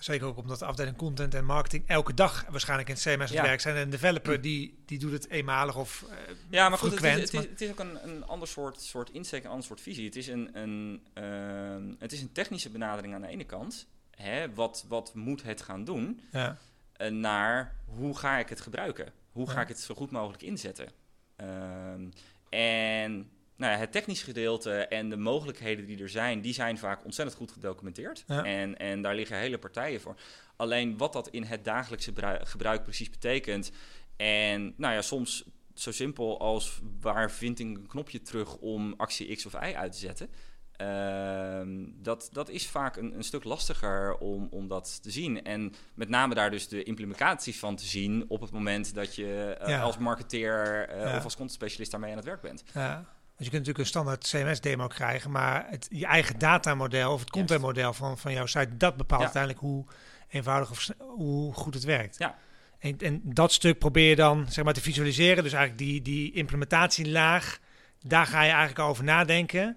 Zeker 0.00 0.26
ook 0.26 0.36
omdat 0.36 0.58
de 0.58 0.64
afdeling 0.64 0.96
content 0.96 1.34
en 1.34 1.44
marketing 1.44 1.84
elke 1.86 2.14
dag 2.14 2.44
waarschijnlijk 2.50 2.88
in 2.88 2.94
het 2.94 3.02
CMS 3.04 3.14
aan 3.14 3.20
het 3.20 3.30
Ja. 3.30 3.42
werk 3.42 3.60
zijn. 3.60 3.76
En 3.76 3.82
een 3.82 3.90
developer 3.90 4.40
die, 4.40 4.82
die 4.86 4.98
doet 4.98 5.12
het 5.12 5.28
eenmalig 5.28 5.76
of 5.76 6.04
eh, 6.10 6.16
ja, 6.50 6.68
maar 6.68 6.78
goed, 6.78 6.90
het 6.90 7.02
is, 7.04 7.10
het 7.10 7.22
is, 7.22 7.30
maar- 7.32 7.42
het 7.42 7.60
is 7.60 7.70
ook 7.70 7.78
een, 7.78 8.08
een 8.08 8.24
ander 8.24 8.48
soort, 8.48 8.80
soort 8.80 9.10
insteek, 9.10 9.44
een 9.44 9.50
ander 9.50 9.66
soort 9.66 9.80
visie. 9.80 10.04
Het 10.04 10.16
is 10.16 10.26
een, 10.26 10.58
een, 10.58 11.02
ehm, 11.14 11.94
het 11.98 12.12
is 12.12 12.20
een 12.20 12.32
technische 12.32 12.70
benadering 12.70 13.14
aan 13.14 13.20
de 13.20 13.26
ene 13.28 13.44
kant. 13.44 13.86
Hè, 14.16 14.54
wat, 14.54 14.84
wat 14.88 15.14
moet 15.14 15.42
het 15.42 15.62
gaan 15.62 15.84
doen? 15.84 16.20
ja. 16.32 16.56
eh, 16.92 17.10
naar 17.10 17.76
hoe 17.84 18.18
ga 18.18 18.38
ik 18.38 18.48
het 18.48 18.60
gebruiken? 18.60 19.12
Hoe 19.32 19.48
ga 19.48 19.54
Ja. 19.54 19.60
ik 19.60 19.68
het 19.68 19.80
zo 19.80 19.94
goed 19.94 20.10
mogelijk 20.10 20.42
inzetten? 20.42 20.88
Ehm, 21.36 22.02
en 22.48 23.30
nou 23.60 23.72
ja, 23.72 23.78
het 23.78 23.92
technische 23.92 24.24
gedeelte 24.24 24.72
en 24.72 25.08
de 25.08 25.16
mogelijkheden 25.16 25.86
die 25.86 26.02
er 26.02 26.08
zijn, 26.08 26.40
die 26.40 26.52
zijn 26.54 26.78
vaak 26.78 27.04
ontzettend 27.04 27.38
goed 27.38 27.52
gedocumenteerd. 27.52 28.24
Ja. 28.26 28.44
En, 28.44 28.76
en 28.78 29.02
daar 29.02 29.14
liggen 29.14 29.36
hele 29.36 29.58
partijen 29.58 30.00
voor. 30.00 30.14
Alleen 30.56 30.96
wat 30.96 31.12
dat 31.12 31.28
in 31.28 31.42
het 31.42 31.64
dagelijkse 31.64 32.12
brui- 32.12 32.44
gebruik 32.46 32.82
precies 32.82 33.10
betekent. 33.10 33.70
En 34.16 34.74
nou 34.76 34.94
ja, 34.94 35.02
soms 35.02 35.44
zo 35.74 35.92
simpel 35.92 36.40
als 36.40 36.80
waar 37.00 37.30
vind 37.30 37.58
ik 37.58 37.66
een 37.66 37.86
knopje 37.86 38.22
terug 38.22 38.56
om 38.56 38.94
actie 38.96 39.36
X 39.36 39.46
of 39.46 39.52
Y 39.52 39.74
uit 39.74 39.92
te 39.92 39.98
zetten. 39.98 40.30
Ehm, 40.76 41.84
dat, 42.02 42.28
dat 42.32 42.48
is 42.48 42.68
vaak 42.68 42.96
een, 42.96 43.14
een 43.14 43.22
stuk 43.24 43.44
lastiger 43.44 44.16
om, 44.18 44.48
om 44.50 44.68
dat 44.68 45.02
te 45.02 45.10
zien. 45.10 45.42
En 45.44 45.72
met 45.94 46.08
name 46.08 46.34
daar 46.34 46.50
dus 46.50 46.68
de 46.68 46.82
implementaties 46.82 47.58
van 47.58 47.76
te 47.76 47.84
zien 47.84 48.24
op 48.28 48.40
het 48.40 48.50
moment 48.50 48.94
dat 48.94 49.14
je 49.14 49.56
eh, 49.60 49.68
Ja. 49.68 49.80
als 49.80 49.98
marketeer 49.98 50.88
eh, 50.88 51.00
Ja. 51.02 51.16
of 51.16 51.24
als 51.24 51.36
content 51.36 51.52
specialist 51.52 51.90
daarmee 51.90 52.10
aan 52.10 52.16
het 52.16 52.26
werk 52.26 52.40
bent. 52.40 52.62
Ja, 52.74 53.04
je 53.44 53.50
kunt 53.50 53.66
natuurlijk 53.66 53.78
een 53.78 53.86
standaard 53.86 54.28
CMS-demo 54.28 54.86
krijgen, 54.86 55.30
maar 55.30 55.66
het, 55.68 55.86
je 55.90 56.06
eigen 56.06 56.38
datamodel 56.38 57.12
of 57.12 57.20
het 57.20 57.30
contentmodel 57.30 57.92
van, 57.92 58.18
van 58.18 58.32
jouw 58.32 58.46
site, 58.46 58.76
dat 58.76 58.96
bepaalt 58.96 59.20
Ja. 59.20 59.26
uiteindelijk 59.26 59.62
hoe 59.64 59.84
eenvoudig 60.28 60.70
of 60.70 60.88
hoe 60.98 61.52
goed 61.54 61.74
het 61.74 61.84
werkt. 61.84 62.18
Ja. 62.18 62.38
En, 62.78 62.98
en 62.98 63.20
dat 63.24 63.52
stuk 63.52 63.78
probeer 63.78 64.08
je 64.08 64.16
dan 64.16 64.46
zeg 64.48 64.64
maar 64.64 64.74
te 64.74 64.80
visualiseren. 64.80 65.42
Dus 65.42 65.52
eigenlijk 65.52 65.82
die, 65.84 66.02
die 66.02 66.32
implementatielaag, 66.32 67.58
daar 68.00 68.26
ga 68.26 68.42
je 68.42 68.50
eigenlijk 68.50 68.78
over 68.88 69.04
nadenken. 69.04 69.76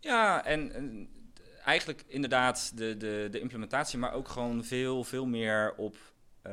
Ja, 0.00 0.44
en, 0.44 0.72
en 0.74 1.08
eigenlijk 1.64 2.04
inderdaad 2.06 2.72
de, 2.74 2.96
de, 2.96 3.28
de 3.30 3.40
implementatie, 3.40 3.98
maar 3.98 4.12
ook 4.12 4.28
gewoon 4.28 4.64
veel, 4.64 5.04
veel 5.04 5.26
meer 5.26 5.74
op, 5.76 5.96
eh, 6.42 6.52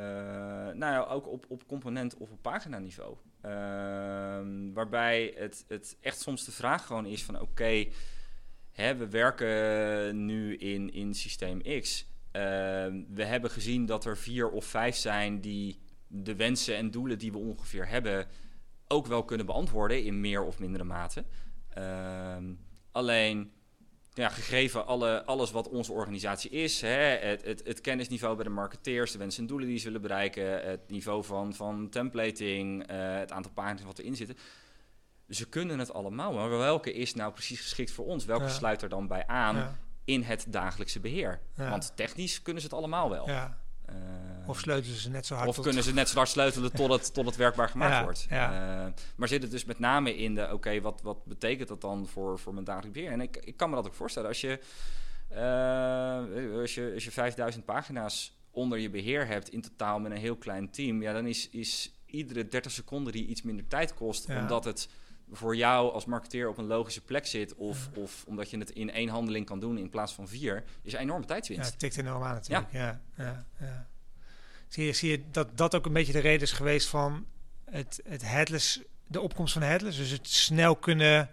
nou 0.73 0.77
ja, 0.93 0.99
ook 1.03 1.27
op, 1.27 1.45
op 1.47 1.67
component 1.67 2.17
of 2.17 2.29
op 2.29 2.41
paginaniveau. 2.41 3.17
Ehm, 3.45 4.73
waarbij 4.73 5.33
het, 5.37 5.65
het 5.67 5.97
echt 6.01 6.19
soms 6.19 6.45
de 6.45 6.51
vraag 6.51 6.85
gewoon 6.85 7.05
is 7.05 7.23
van 7.23 7.41
oké, 7.41 7.87
hè, 8.71 8.95
we 8.95 9.09
werken 9.09 10.25
nu 10.25 10.57
in, 10.57 10.93
in 10.93 11.13
systeem 11.13 11.61
X. 11.81 12.07
Ehm, 12.31 13.03
we 13.07 13.23
hebben 13.23 13.49
gezien 13.49 13.85
dat 13.85 14.05
er 14.05 14.17
vier 14.17 14.49
of 14.49 14.65
vijf 14.65 14.95
zijn 14.95 15.41
die 15.41 15.79
de 16.07 16.35
wensen 16.35 16.75
en 16.75 16.91
doelen 16.91 17.19
die 17.19 17.31
we 17.31 17.37
ongeveer 17.37 17.87
hebben 17.87 18.27
ook 18.87 19.07
wel 19.07 19.23
kunnen 19.23 19.45
beantwoorden 19.45 20.03
in 20.03 20.19
meer 20.19 20.43
of 20.43 20.59
mindere 20.59 20.83
mate. 20.83 21.23
Ehm, 21.69 22.53
alleen, 22.91 23.51
ja, 24.15 24.29
gegeven 24.29 24.85
alle, 24.87 25.25
alles 25.25 25.51
wat 25.51 25.69
onze 25.69 25.91
organisatie 25.91 26.49
is, 26.49 26.81
hè, 26.81 26.89
het, 27.27 27.45
het, 27.45 27.61
het 27.63 27.81
kennisniveau 27.81 28.35
bij 28.35 28.43
de 28.43 28.49
marketeers, 28.49 29.11
de 29.11 29.17
wensen 29.17 29.41
en 29.41 29.47
doelen 29.47 29.67
die 29.67 29.77
ze 29.77 29.85
willen 29.85 30.01
bereiken, 30.01 30.67
het 30.69 30.89
niveau 30.89 31.23
van, 31.23 31.53
van 31.53 31.89
templating, 31.89 32.87
eh, 32.87 33.15
het 33.17 33.31
aantal 33.31 33.51
pagina's 33.51 33.83
wat 33.83 33.99
erin 33.99 34.15
zitten. 34.15 34.37
Ze 35.29 35.49
kunnen 35.49 35.79
het 35.79 35.93
allemaal, 35.93 36.33
maar 36.33 36.49
welke 36.49 36.93
is 36.93 37.13
nou 37.13 37.31
precies 37.33 37.61
geschikt 37.61 37.91
voor 37.91 38.05
ons? 38.05 38.25
Welke 38.25 38.43
Ja. 38.43 38.49
sluit 38.49 38.81
er 38.81 38.89
dan 38.89 39.07
bij 39.07 39.27
aan 39.27 39.55
Ja, 39.55 39.75
in 40.05 40.21
het 40.21 40.45
dagelijkse 40.49 40.99
beheer? 40.99 41.39
Ja. 41.55 41.69
Want 41.69 41.91
technisch 41.95 42.41
kunnen 42.41 42.61
ze 42.61 42.67
het 42.67 42.77
allemaal 42.77 43.09
wel. 43.09 43.27
ja. 43.29 43.63
Eh, 43.87 44.49
Of 44.49 44.59
sleutelen 44.59 44.97
ze 44.97 45.09
net 45.09 45.25
zo 45.25 45.35
hard 45.35 45.47
of 45.47 45.55
tot- 45.55 45.63
kunnen 45.65 45.83
ze 45.83 45.93
net 45.93 46.09
zo 46.09 46.15
hard 46.17 46.29
sleutelen 46.29 46.71
tot 46.73 46.91
het, 46.91 47.13
tot 47.13 47.25
het 47.25 47.35
werkbaar 47.35 47.69
gemaakt 47.69 47.93
Ja, 47.93 48.03
wordt. 48.03 48.25
ja. 48.29 48.85
Eh, 48.85 48.91
maar 49.15 49.27
zit 49.27 49.41
het 49.41 49.51
dus 49.51 49.65
met 49.65 49.79
name 49.79 50.17
in 50.17 50.35
de, 50.35 50.49
oké, 50.53 50.81
wat, 50.81 51.01
wat 51.01 51.25
betekent 51.25 51.67
dat 51.67 51.81
dan 51.81 52.07
voor, 52.07 52.39
voor 52.39 52.53
mijn 52.53 52.65
dagelijks 52.65 52.97
beheer? 52.97 53.11
En 53.11 53.21
ik, 53.21 53.37
ik 53.37 53.57
kan 53.57 53.69
me 53.69 53.75
dat 53.75 53.87
ook 53.87 53.93
voorstellen. 53.93 54.29
Als 54.29 54.41
je, 54.41 54.59
eh, 55.29 56.59
als 56.59 56.73
je, 56.75 56.91
als 56.93 57.03
je 57.03 57.11
5000 57.11 57.65
pagina's 57.65 58.37
onder 58.51 58.79
je 58.79 58.89
beheer 58.89 59.27
hebt 59.27 59.49
in 59.49 59.61
totaal 59.61 59.99
met 59.99 60.11
een 60.11 60.17
heel 60.17 60.35
klein 60.35 60.71
team, 60.71 61.01
ja, 61.01 61.13
dan 61.13 61.27
is, 61.27 61.49
is 61.49 61.93
iedere 62.05 62.47
30 62.47 62.71
seconden 62.71 63.13
die 63.13 63.25
iets 63.27 63.41
minder 63.41 63.67
tijd 63.67 63.93
kost, 63.93 64.27
Ja. 64.27 64.39
omdat 64.41 64.63
het 64.63 64.89
voor 65.31 65.55
jou 65.55 65.91
als 65.93 66.05
marketeer 66.05 66.49
op 66.49 66.57
een 66.57 66.65
logische 66.65 67.01
plek 67.01 67.25
zit, 67.25 67.55
of, 67.55 67.89
of 67.95 68.23
omdat 68.27 68.49
je 68.49 68.57
het 68.57 68.69
in 68.69 68.91
één 68.91 69.09
handeling 69.09 69.45
kan 69.45 69.59
doen 69.59 69.77
in 69.77 69.89
plaats 69.89 70.13
van 70.13 70.27
vier, 70.27 70.63
is 70.81 70.93
een 70.93 70.99
enorme 70.99 71.21
Ja, 71.21 71.27
tijdswinst. 71.27 71.69
het 71.69 71.79
tikt 71.79 71.97
enorm 71.97 72.23
aan 72.23 72.33
natuurlijk. 72.33 72.71
Ja. 72.71 73.01
Ja, 73.17 73.45
ja, 73.59 73.87
Zie, 74.67 74.85
je, 74.85 74.93
zie 74.93 75.09
je 75.11 75.23
dat 75.31 75.57
dat 75.57 75.75
ook 75.75 75.85
een 75.85 75.93
beetje 75.93 76.11
de 76.13 76.19
reden 76.19 76.41
is 76.41 76.51
geweest 76.51 76.87
van 76.87 77.25
het, 77.69 78.01
het 78.07 78.21
headless, 78.21 78.81
de 79.07 79.21
opkomst 79.21 79.53
van 79.53 79.61
headless? 79.61 79.97
Dus 79.97 80.09
het 80.09 80.29
snel 80.29 80.75
kunnen... 80.75 81.29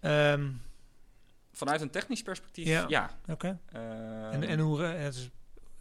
ehm, 0.00 0.50
Vanuit 1.52 1.80
een 1.80 1.90
technisch 1.90 2.22
perspectief, 2.22 2.66
Ja. 2.66 2.84
ja. 2.88 3.18
Oké. 3.28 3.58
Eh, 3.72 4.32
En, 4.32 4.42
en 4.42 4.58
hoe... 4.58 4.78
re- 4.80 4.96
het 4.96 5.14
is- 5.14 5.30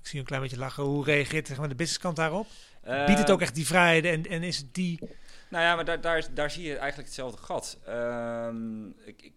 ik 0.02 0.10
zie 0.10 0.20
een 0.20 0.26
klein 0.26 0.42
beetje 0.42 0.58
lachen. 0.58 0.84
Hoe 0.84 1.04
reageert 1.06 1.48
zeg 1.48 1.58
maar, 1.58 1.70
de 1.70 1.76
businesskant 1.76 2.16
daarop? 2.16 2.48
eh, 2.82 3.06
Biedt 3.06 3.20
het 3.20 3.32
ook 3.32 3.42
echt 3.42 3.56
die 3.56 3.66
vrijheden 3.66 4.12
en, 4.12 4.26
en 4.26 4.44
is 4.44 4.58
het 4.58 4.74
die... 4.74 5.00
Nou 5.54 5.66
ja, 5.66 5.76
maar 5.76 6.02
daar, 6.02 6.34
daar, 6.34 6.52
zie 6.52 6.64
je 6.64 6.78
eigenlijk 6.78 7.08
hetzelfde 7.08 7.42
gat. 7.42 7.80
Ehm, 7.86 8.88
ik, 8.88 9.22
ik, 9.22 9.34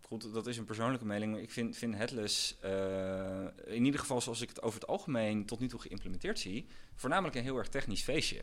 goed, 0.00 0.32
dat 0.32 0.46
is 0.46 0.56
een 0.56 0.64
persoonlijke 0.64 1.06
mening, 1.06 1.32
maar 1.32 1.40
ik 1.40 1.50
vind, 1.50 1.76
vind 1.76 1.94
Headless, 1.94 2.58
eh, 2.60 3.46
in 3.64 3.84
ieder 3.84 4.00
geval 4.00 4.20
zoals 4.20 4.40
ik 4.40 4.48
het 4.48 4.62
over 4.62 4.80
het 4.80 4.88
algemeen 4.88 5.46
tot 5.46 5.60
nu 5.60 5.68
toe 5.68 5.80
geïmplementeerd 5.80 6.38
zie, 6.38 6.66
voornamelijk 6.94 7.36
een 7.36 7.42
heel 7.42 7.56
erg 7.56 7.68
technisch 7.68 8.02
feestje. 8.02 8.42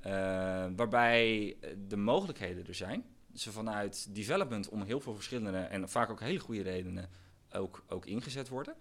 Eh, 0.00 0.12
waarbij 0.76 1.56
de 1.88 1.96
mogelijkheden 1.96 2.66
er 2.66 2.74
zijn. 2.74 3.04
Ze 3.34 3.52
vanuit 3.52 4.14
development 4.14 4.68
om 4.68 4.82
heel 4.82 5.00
veel 5.00 5.14
verschillende 5.14 5.58
en 5.58 5.88
vaak 5.88 6.10
ook 6.10 6.20
hele 6.20 6.38
goede 6.38 6.62
redenen 6.62 7.10
ook, 7.52 7.84
ook 7.88 8.06
ingezet 8.06 8.48
worden. 8.48 8.74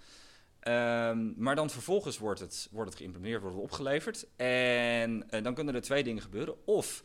Ehm, 0.60 1.44
maar 1.44 1.56
dan 1.56 1.70
vervolgens 1.70 2.18
wordt 2.18 2.40
het, 2.40 2.68
wordt 2.72 2.90
het 2.90 3.00
geïmplementeerd, 3.00 3.42
wordt 3.42 3.56
het 3.56 3.66
opgeleverd. 3.66 4.28
En 4.36 5.30
eh, 5.30 5.44
dan 5.44 5.54
kunnen 5.54 5.76
er 5.76 5.82
twee 5.82 6.04
dingen 6.04 6.22
gebeuren. 6.22 6.66
Of 6.66 7.04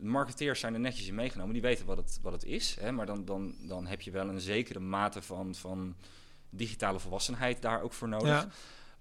marketeers 0.00 0.60
zijn 0.60 0.74
er 0.74 0.80
netjes 0.80 1.06
in 1.06 1.14
meegenomen, 1.14 1.52
die 1.52 1.62
weten 1.62 1.86
wat 1.86 1.96
het, 1.96 2.18
wat 2.22 2.32
het 2.32 2.44
is. 2.44 2.76
Hè, 2.80 2.92
maar 2.92 3.06
dan, 3.06 3.24
dan, 3.24 3.54
dan 3.60 3.86
heb 3.86 4.00
je 4.00 4.10
wel 4.10 4.28
een 4.28 4.40
zekere 4.40 4.80
mate 4.80 5.22
van, 5.22 5.54
van 5.54 5.96
digitale 6.50 6.98
volwassenheid 6.98 7.62
daar 7.62 7.82
ook 7.82 7.92
voor 7.92 8.08
nodig. 8.08 8.28
Ja, 8.28 8.48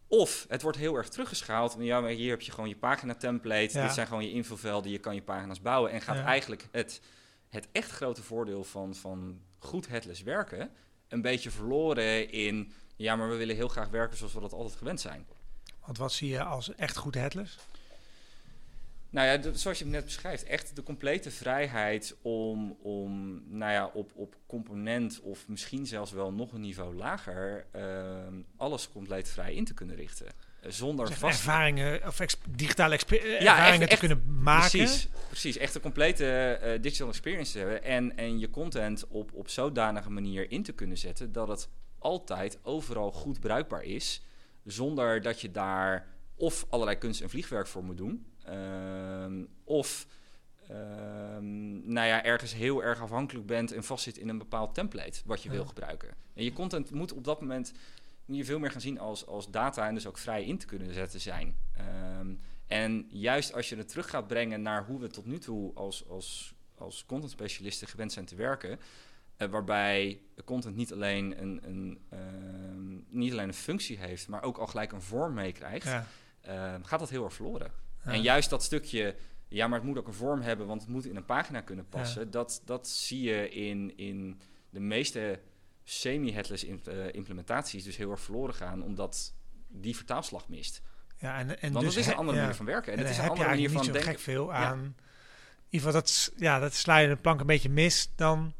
Of 0.08 0.46
het 0.50 0.62
wordt 0.62 0.78
heel 0.78 0.96
erg 0.96 1.10
teruggeschaald. 1.10 1.76
En 1.76 1.84
ja, 1.84 2.02
maar 2.02 2.10
hier 2.10 2.30
heb 2.30 2.42
je 2.42 2.52
gewoon 2.52 2.70
je 2.70 2.76
pagina 2.76 3.16
template. 3.16 3.78
Ja. 3.78 3.84
Dit 3.86 3.94
zijn 3.94 4.08
gewoon 4.08 4.24
je 4.24 4.32
invulvelden. 4.32 4.92
Je 4.92 5.00
kan 5.00 5.16
je 5.16 5.22
pagina's 5.22 5.62
bouwen. 5.62 5.92
En 5.92 6.02
gaat 6.02 6.16
Ja. 6.16 6.24
eigenlijk 6.26 6.68
het, 6.72 7.02
het 7.50 7.68
echt 7.72 7.92
grote 7.92 8.24
voordeel 8.24 8.64
van, 8.64 8.96
van 8.96 9.40
goed 9.60 9.88
headless 9.88 10.22
werken... 10.24 10.72
een 11.08 11.22
beetje 11.22 11.52
verloren 11.52 12.32
in... 12.32 12.72
ja, 12.96 13.16
maar 13.16 13.30
we 13.30 13.36
willen 13.36 13.56
heel 13.56 13.68
graag 13.68 13.90
werken 13.90 14.18
zoals 14.18 14.34
we 14.34 14.40
dat 14.40 14.54
altijd 14.54 14.76
gewend 14.78 15.02
zijn. 15.02 15.26
want 15.86 15.98
wat 15.98 16.14
zie 16.14 16.30
je 16.30 16.44
als 16.44 16.76
echt 16.76 16.98
goed 16.98 17.16
headless? 17.16 17.58
Nou 19.12 19.28
ja, 19.28 19.38
de- 19.38 19.58
zoals 19.58 19.78
je 19.78 19.84
het 19.84 19.94
net 19.94 20.06
beschrijft, 20.06 20.44
echt 20.44 20.76
de 20.76 20.84
complete 20.84 21.32
vrijheid 21.32 22.16
om, 22.22 22.72
om 22.82 23.42
nou 23.58 23.72
ja, 23.72 23.86
op, 23.94 24.12
op 24.16 24.36
component 24.48 25.20
of 25.22 25.48
misschien 25.48 25.86
zelfs 25.86 26.12
wel 26.12 26.34
nog 26.34 26.52
een 26.52 26.62
niveau 26.62 26.96
lager 26.96 27.66
ehm, 27.72 28.34
alles 28.58 28.90
compleet 28.92 29.30
vrij 29.30 29.54
in 29.54 29.66
te 29.66 29.74
kunnen 29.74 29.96
richten. 29.96 30.28
Eh, 30.62 30.72
zonder 30.72 31.08
Zeg, 31.08 31.18
vast. 31.18 31.38
ervaringen 31.38 32.08
of 32.08 32.20
digitale 32.50 32.96
eh, 32.96 33.02
echt- 33.02 33.14
ervaringen 33.44 33.80
te 33.80 33.92
echt- 33.92 34.00
kunnen 34.00 34.42
maken? 34.42 34.70
Precies, 34.80 35.08
precies. 35.28 35.58
Echt 35.58 35.76
een 35.76 35.82
complete 35.82 36.26
eh, 36.26 36.82
digital 36.82 37.08
experience 37.08 37.52
te 37.52 37.58
hebben 37.58 37.84
en, 37.84 38.18
en 38.18 38.40
je 38.40 38.50
content 38.50 39.08
op, 39.08 39.34
op 39.34 39.50
zodanige 39.50 40.10
manier 40.10 40.52
in 40.52 40.64
te 40.64 40.72
kunnen 40.72 40.98
zetten 40.98 41.32
dat 41.32 41.48
het 41.48 41.70
altijd 42.00 42.60
overal 42.64 43.12
goed 43.12 43.40
bruikbaar 43.40 43.84
is, 43.84 44.22
zonder 44.66 45.22
dat 45.22 45.42
je 45.42 45.52
daar 45.52 46.08
of 46.36 46.66
allerlei 46.70 46.98
kunst 46.98 47.22
en 47.22 47.30
vliegwerk 47.30 47.68
voor 47.68 47.84
moet 47.84 47.98
doen, 47.98 48.26
of 49.64 50.08
ehm, 50.68 51.92
nou 51.94 52.08
ja, 52.08 52.24
ergens 52.24 52.54
heel 52.54 52.84
erg 52.84 53.02
afhankelijk 53.02 53.46
bent 53.46 53.72
en 53.72 53.84
vastzit 53.84 54.18
in 54.18 54.30
een 54.30 54.38
bepaald 54.38 54.74
template 54.74 55.22
wat 55.26 55.44
je 55.44 55.50
Ja. 55.50 55.56
wil 55.56 55.66
gebruiken. 55.66 56.10
En 56.34 56.44
je 56.44 56.54
content 56.54 56.92
moet 56.92 57.14
op 57.14 57.24
dat 57.24 57.42
moment 57.42 57.74
je 58.26 58.46
veel 58.46 58.60
meer 58.60 58.72
gaan 58.72 58.82
zien 58.82 59.00
als, 59.00 59.26
als 59.28 59.52
data 59.52 59.88
en 59.88 59.94
dus 59.94 60.08
ook 60.08 60.18
vrij 60.18 60.44
in 60.44 60.58
te 60.58 60.66
kunnen 60.66 60.94
zetten 60.94 61.20
zijn. 61.20 61.56
Ehm, 61.78 62.34
en 62.68 63.06
juist 63.10 63.54
als 63.54 63.70
je 63.70 63.76
het 63.76 63.88
terug 63.88 64.10
gaat 64.10 64.28
brengen 64.28 64.62
naar 64.62 64.86
hoe 64.86 65.00
we 65.00 65.08
tot 65.08 65.26
nu 65.26 65.38
toe 65.38 65.72
als, 65.76 66.08
als, 66.08 66.54
als 66.76 67.06
content 67.06 67.32
specialisten 67.32 67.88
gewend 67.88 68.12
zijn 68.12 68.26
te 68.26 68.36
werken, 68.36 68.80
eh, 69.38 69.48
waarbij 69.48 70.22
content 70.46 70.76
niet 70.76 70.94
alleen 70.94 71.42
een, 71.42 71.60
een, 71.64 72.00
ehm, 72.10 73.18
niet 73.20 73.32
alleen 73.32 73.48
een 73.48 73.54
functie 73.54 73.98
heeft, 73.98 74.28
maar 74.28 74.44
ook 74.44 74.58
al 74.58 74.68
gelijk 74.68 74.92
een 74.92 75.02
vorm 75.02 75.34
meekrijgt, 75.34 75.86
Ja. 75.88 76.06
ehm, 76.42 76.84
gaat 76.84 77.00
dat 77.00 77.10
heel 77.10 77.24
erg 77.24 77.34
verloren. 77.34 77.72
Ja. 78.06 78.12
En 78.12 78.22
juist 78.22 78.50
dat 78.50 78.64
stukje, 78.64 79.16
ja, 79.48 79.68
maar 79.68 79.80
het 79.80 79.88
moet 79.88 79.98
ook 79.98 80.08
een 80.08 80.14
vorm 80.14 80.42
hebben, 80.42 80.68
want 80.68 80.82
het 80.82 80.90
moet 80.90 81.06
in 81.06 81.16
een 81.16 81.26
pagina 81.26 81.62
kunnen 81.62 81.88
passen. 81.90 82.24
Ja. 82.24 82.30
Dat, 82.30 82.62
dat 82.66 82.88
zie 82.88 83.22
je 83.22 83.50
in, 83.50 83.98
in 83.98 84.42
de 84.70 84.80
meeste 84.80 85.40
semi-headless 85.84 86.66
eh, 86.66 87.14
implementaties 87.14 87.84
dus 87.84 87.98
heel 87.98 88.12
erg 88.12 88.22
verloren 88.22 88.54
gaan, 88.56 88.84
omdat 88.84 89.34
die 89.68 89.96
vertaalslag 89.96 90.48
mist. 90.48 90.82
Ja, 91.18 91.38
en, 91.40 91.62
en 91.62 91.72
want 91.72 91.86
dus 91.86 91.94
dat 91.94 92.04
is 92.04 92.10
een 92.10 92.18
andere 92.18 92.38
manier 92.38 92.56
van 92.56 92.66
werken. 92.66 92.94
En, 92.94 92.98
En 93.00 93.04
het 93.04 93.12
is 93.12 93.18
dan 93.18 93.26
een 93.26 93.32
andere 93.32 93.50
manier 93.50 93.70
van 93.70 93.84
denken. 93.84 94.04
gek 94.04 94.20
veel 94.20 94.54
aan. 94.54 94.80
In 94.80 94.96
ieder 95.70 95.88
geval, 95.88 95.92
dat, 95.92 96.32
ja, 96.38 96.60
dat 96.60 96.74
sla 96.74 96.98
je 96.98 97.08
de 97.08 97.16
plank 97.16 97.40
een 97.40 97.46
beetje 97.46 97.70
mis 97.70 98.12
dan 98.16 98.54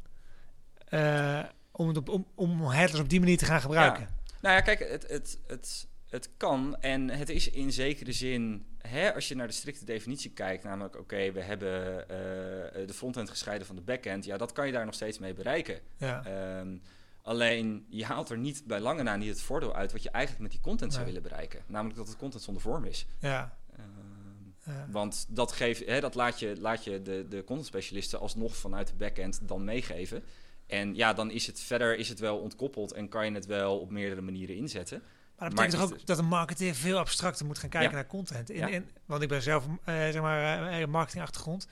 eh, 0.88 1.42
om, 1.70 1.88
het 1.88 1.96
op, 1.96 2.08
om, 2.08 2.26
om 2.34 2.62
headless 2.62 3.02
op 3.02 3.08
die 3.08 3.20
manier 3.20 3.36
te 3.36 3.44
gaan 3.44 3.60
gebruiken. 3.60 4.08
Nou 4.40 4.54
ja, 4.54 4.60
kijk, 4.60 4.78
het, 4.78 5.08
het, 5.08 5.38
het, 5.46 5.86
het 6.08 6.30
kan 6.36 6.76
en 6.80 7.08
het 7.08 7.28
is 7.28 7.50
in 7.50 7.72
zekere 7.72 8.12
zin, 8.12 8.66
hè, 8.88 9.14
als 9.14 9.28
je 9.28 9.34
naar 9.34 9.46
de 9.46 9.52
strikte 9.52 9.84
definitie 9.84 10.30
kijkt, 10.30 10.64
namelijk 10.64 10.98
oké, 10.98 11.32
we 11.32 11.40
hebben 11.42 12.02
eh, 12.08 12.86
de 12.86 12.94
frontend 12.94 13.30
gescheiden 13.30 13.66
van 13.66 13.76
de 13.76 13.82
backend, 13.82 14.24
ja, 14.24 14.36
dat 14.36 14.52
kan 14.52 14.66
je 14.66 14.72
daar 14.72 14.84
nog 14.84 14.94
steeds 14.94 15.18
mee 15.18 15.34
bereiken. 15.34 15.80
Ja. 15.96 16.24
Ehm, 16.24 16.76
alleen 17.22 17.86
je 17.88 18.04
haalt 18.04 18.30
er 18.30 18.38
niet 18.38 18.62
bij 18.66 18.80
lange 18.80 19.02
na 19.02 19.16
niet 19.16 19.28
het 19.28 19.40
voordeel 19.42 19.74
uit 19.74 19.92
wat 19.92 20.02
je 20.02 20.10
eigenlijk 20.10 20.42
met 20.42 20.52
die 20.52 20.60
content 20.60 20.92
zou 20.92 21.04
Nee. 21.04 21.14
willen 21.14 21.28
bereiken. 21.28 21.62
Namelijk 21.66 21.96
dat 21.98 22.08
het 22.08 22.16
content 22.16 22.42
zonder 22.42 22.62
vorm 22.62 22.84
is. 22.84 23.06
ja. 23.18 23.58
Ehm, 23.76 24.72
ja. 24.74 24.86
want 24.90 25.26
dat, 25.28 25.52
geeft, 25.52 25.86
hè, 25.86 26.00
dat 26.00 26.14
laat 26.14 26.38
je, 26.38 26.56
laat 26.60 26.84
je 26.84 27.02
de, 27.02 27.26
de 27.28 27.44
content 27.44 27.66
specialisten 27.66 28.20
alsnog 28.20 28.56
vanuit 28.56 28.86
de 28.88 28.94
backend 28.94 29.40
dan 29.48 29.64
meegeven. 29.64 30.24
En 30.66 30.94
ja, 30.94 31.12
dan 31.12 31.30
is 31.30 31.46
het 31.46 31.60
verder 31.60 31.98
is 31.98 32.08
het 32.08 32.18
wel 32.18 32.38
ontkoppeld 32.38 32.92
en 32.92 33.08
kan 33.08 33.24
je 33.26 33.32
het 33.32 33.46
wel 33.46 33.78
op 33.80 33.90
meerdere 33.90 34.20
manieren 34.20 34.56
inzetten. 34.56 35.02
Maar 35.40 35.48
dat 35.48 35.58
betekent 35.58 35.90
toch 35.90 36.00
ook 36.00 36.06
dat 36.06 36.18
een 36.18 36.24
marketeer 36.28 36.74
veel 36.74 36.98
abstracter 36.98 37.46
moet 37.46 37.58
gaan 37.58 37.68
kijken 37.68 37.90
Ja. 37.90 37.94
naar 37.96 38.06
content. 38.06 38.50
In, 38.50 38.88
want 39.06 39.22
ik 39.22 39.28
ben 39.28 39.42
zelf, 39.42 39.64
eh, 39.84 39.94
zeg 39.94 40.20
maar, 40.20 40.68
eh, 40.80 40.86
marketingachtergrond. 40.86 41.66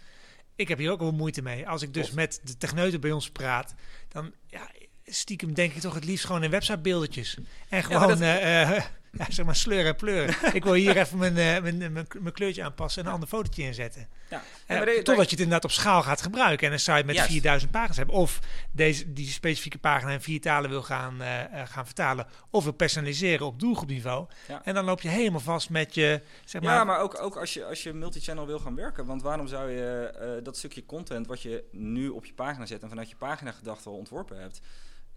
Ik 0.57 0.69
heb 0.69 0.79
hier 0.79 0.91
ook 0.91 1.01
wel 1.01 1.13
moeite 1.13 1.43
mee. 1.43 1.69
Als 1.69 1.83
ik 1.83 1.95
dus 1.95 2.11
met 2.11 2.41
de 2.45 2.57
techneuten 2.57 3.01
bij 3.01 3.13
ons 3.13 3.31
praat, 3.31 3.75
dan 4.09 4.33
ja, 4.47 4.71
stiekem 5.05 5.55
denk 5.55 5.73
ik 5.75 5.81
toch 5.81 5.95
het 5.95 6.05
liefst 6.05 6.25
gewoon 6.27 6.43
in 6.43 6.51
websitebeeldjes. 6.51 7.39
En 7.69 7.85
gewoon, 7.85 8.09
dat- 8.09 8.21
eh, 8.21 8.85
ja, 9.19 9.27
zeg 9.29 9.47
maar, 9.47 9.57
sleuren 9.57 9.87
en 9.87 9.97
pleuren. 9.97 10.35
ik 10.55 10.65
wil 10.65 10.73
hier 10.73 10.97
even 10.97 11.19
mijn, 11.19 11.37
eh, 11.37 11.63
mijn, 11.63 11.93
mijn, 11.93 12.07
mijn 12.19 12.33
kleurtje 12.33 12.63
aanpassen 12.63 13.03
en 13.03 13.09
een 13.09 13.15
ander 13.15 13.29
fotootje 13.29 13.63
inzetten. 13.63 14.09
Ja. 14.31 14.43
Eh, 14.67 14.81
totdat 14.81 15.07
je 15.07 15.31
het 15.31 15.31
inderdaad 15.31 15.65
op 15.65 15.71
schaal 15.71 16.03
gaat 16.03 16.23
gebruiken 16.23 16.67
en 16.67 16.73
een 16.73 16.79
site 16.79 17.03
met 17.05 17.15
Juist. 17.15 17.31
4000 17.31 17.71
pagina's 17.71 17.97
hebt. 17.97 18.11
Of 18.11 18.41
deze, 18.73 19.13
die 19.13 19.27
specifieke 19.27 19.79
pagina 19.79 20.13
in 20.13 20.21
vier 20.21 20.41
talen 20.41 20.71
wil 20.71 20.83
gaan, 20.83 21.23
eh, 21.23 21.45
eh, 21.45 21.69
gaan 21.69 21.85
vertalen. 21.85 22.27
Of 22.51 22.65
wil 22.65 22.73
personaliseren 22.73 23.47
op 23.47 23.61
doelgroepniveau. 23.61 24.27
Ja. 24.49 24.61
En 24.65 24.75
dan 24.75 24.85
loop 24.85 25.01
je 25.01 25.09
helemaal 25.09 25.41
vast 25.41 25.71
met 25.71 25.95
je, 25.95 26.23
zeg 26.45 26.63
maar... 26.63 26.75
ja, 26.75 26.85
maar 26.85 27.01
ook, 27.01 27.23
ook 27.23 27.37
als 27.37 27.55
je, 27.55 27.65
als 27.65 27.83
je 27.83 27.93
multichannel 27.93 28.47
wil 28.47 28.59
gaan 28.59 28.75
werken. 28.75 29.07
Want 29.07 29.23
waarom 29.23 29.47
zou 29.47 29.71
je 29.71 30.07
eh, 30.07 30.45
dat 30.45 30.57
stukje 30.57 30.87
content 30.87 31.27
wat 31.27 31.43
je 31.43 31.65
nu 31.71 32.09
op 32.09 32.25
je 32.25 32.35
pagina 32.35 32.67
zet 32.67 32.83
en 32.83 32.89
vanuit 32.89 33.11
je 33.11 33.17
pagina 33.17 33.53
gedachte 33.53 33.89
al 33.89 33.97
ontworpen 33.97 34.41
hebt, 34.41 34.61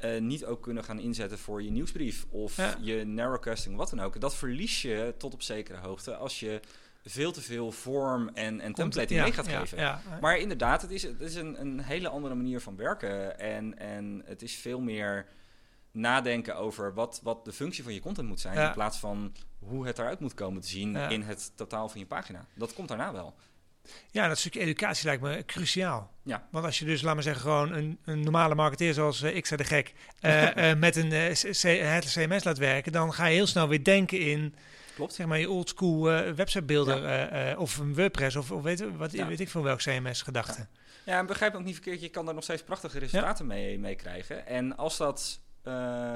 eh, 0.02 0.22
niet 0.22 0.46
ook 0.46 0.62
kunnen 0.62 0.84
gaan 0.84 1.00
inzetten 1.00 1.38
voor 1.38 1.64
je 1.64 1.72
nieuwsbrief 1.72 2.26
of 2.30 2.58
Ja. 2.58 2.78
je 2.82 3.06
narrowcasting, 3.06 3.76
wat 3.76 3.90
dan 3.90 4.00
ook. 4.00 4.20
Dat 4.20 4.36
verlies 4.36 4.82
je 4.82 5.14
tot 5.18 5.34
op 5.34 5.42
zekere 5.42 5.78
hoogte 5.78 6.16
als 6.16 6.40
je 6.40 6.60
veel 7.04 7.32
te 7.32 7.42
veel 7.42 7.72
vorm 7.72 8.30
en, 8.34 8.60
en 8.60 8.74
template 8.74 9.14
ja, 9.14 9.24
mee 9.24 9.34
gaat 9.34 9.46
ja, 9.50 9.60
geven. 9.60 10.02
Maar 10.22 10.38
inderdaad, 10.38 10.82
het 10.82 10.92
is, 10.92 11.04
het 11.04 11.22
is 11.22 11.36
een, 11.36 11.62
een 11.62 11.80
hele 11.80 12.10
andere 12.10 12.36
manier 12.36 12.62
van 12.62 12.76
werken. 12.76 13.40
En, 13.40 13.78
en 13.78 14.22
het 14.26 14.42
is 14.42 14.56
veel 14.56 14.80
meer 14.80 15.26
nadenken 15.92 16.56
over 16.56 16.94
wat, 16.94 17.20
wat 17.24 17.46
de 17.46 17.54
functie 17.54 17.84
van 17.84 17.94
je 17.94 18.00
content 18.00 18.28
moet 18.28 18.40
zijn. 18.40 18.68
In 18.68 18.74
plaats 18.74 18.98
van 18.98 19.34
hoe 19.60 19.86
het 19.86 20.00
eruit 20.00 20.20
moet 20.20 20.34
komen 20.34 20.62
te 20.62 20.68
zien 20.68 20.96
in 20.96 21.22
het 21.22 21.52
totaal 21.56 21.90
van 21.90 22.00
je 22.00 22.06
pagina. 22.06 22.46
Dat 22.54 22.74
komt 22.74 22.88
daarna 22.88 23.14
wel. 23.14 23.36
Ja, 24.12 24.28
dat 24.28 24.38
stukje 24.38 24.60
educatie 24.60 25.06
lijkt 25.06 25.22
me 25.22 25.44
cruciaal. 25.46 26.12
Ja. 26.24 26.48
Want 26.52 26.66
als 26.66 26.80
je 26.80 26.86
dus, 26.86 27.02
laat 27.02 27.14
maar 27.14 27.24
zeggen, 27.24 27.42
gewoon 27.42 27.74
een, 27.74 27.98
een 28.06 28.20
normale 28.20 28.56
marketeer 28.56 28.94
zoals 28.94 29.22
eh, 29.22 29.36
ik 29.36 29.46
zei 29.46 29.62
de 29.62 29.68
gek, 29.68 29.94
eh, 30.20 30.70
eh, 30.72 30.78
met 30.78 30.96
een 30.96 31.12
het 31.12 32.14
CMS 32.14 32.44
laat 32.44 32.58
werken, 32.58 32.92
dan 32.92 33.14
ga 33.14 33.26
je 33.26 33.36
heel 33.36 33.48
snel 33.48 33.68
weer 33.68 33.84
denken 33.84 34.20
in, 34.20 34.56
Klopt. 34.96 35.14
zeg 35.14 35.26
maar, 35.28 35.40
je 35.40 35.50
oldschool 35.50 36.02
websitebeelder 36.36 37.02
Ja. 37.10 37.56
of 37.58 37.78
een 37.78 37.96
WordPress 37.96 38.36
of, 38.36 38.52
of 38.52 38.62
weet, 38.62 38.98
wat, 38.98 39.12
Ja. 39.12 39.28
weet 39.28 39.40
ik 39.40 39.50
veel 39.50 39.64
welk 39.64 39.80
CMS 39.80 40.22
gedachte. 40.22 40.68
Ja, 41.06 41.18
en 41.20 41.26
begrijp 41.26 41.56
ook 41.56 41.64
niet 41.64 41.74
verkeerd. 41.74 42.02
Je 42.02 42.10
kan 42.10 42.26
daar 42.26 42.34
nog 42.34 42.44
steeds 42.44 42.64
prachtige 42.64 43.00
resultaten 43.00 43.48
mee, 43.48 43.80
mee 43.80 43.96
krijgen. 43.96 44.48
En 44.48 44.78
als 44.78 44.98
dat... 44.98 45.40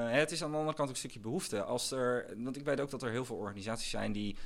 het 0.08 0.30
is 0.30 0.42
aan 0.42 0.50
de 0.50 0.56
andere 0.56 0.76
kant 0.76 0.88
ook 0.88 0.94
een 0.94 1.00
stukje 1.00 1.20
behoefte. 1.20 1.62
Als 1.62 1.90
er, 1.90 2.26
want 2.36 2.56
ik 2.56 2.64
weet 2.64 2.80
ook 2.80 2.90
dat 2.90 3.02
er 3.02 3.10
heel 3.10 3.24
veel 3.24 3.36
organisaties 3.36 3.90
zijn 3.90 4.12
die 4.12 4.36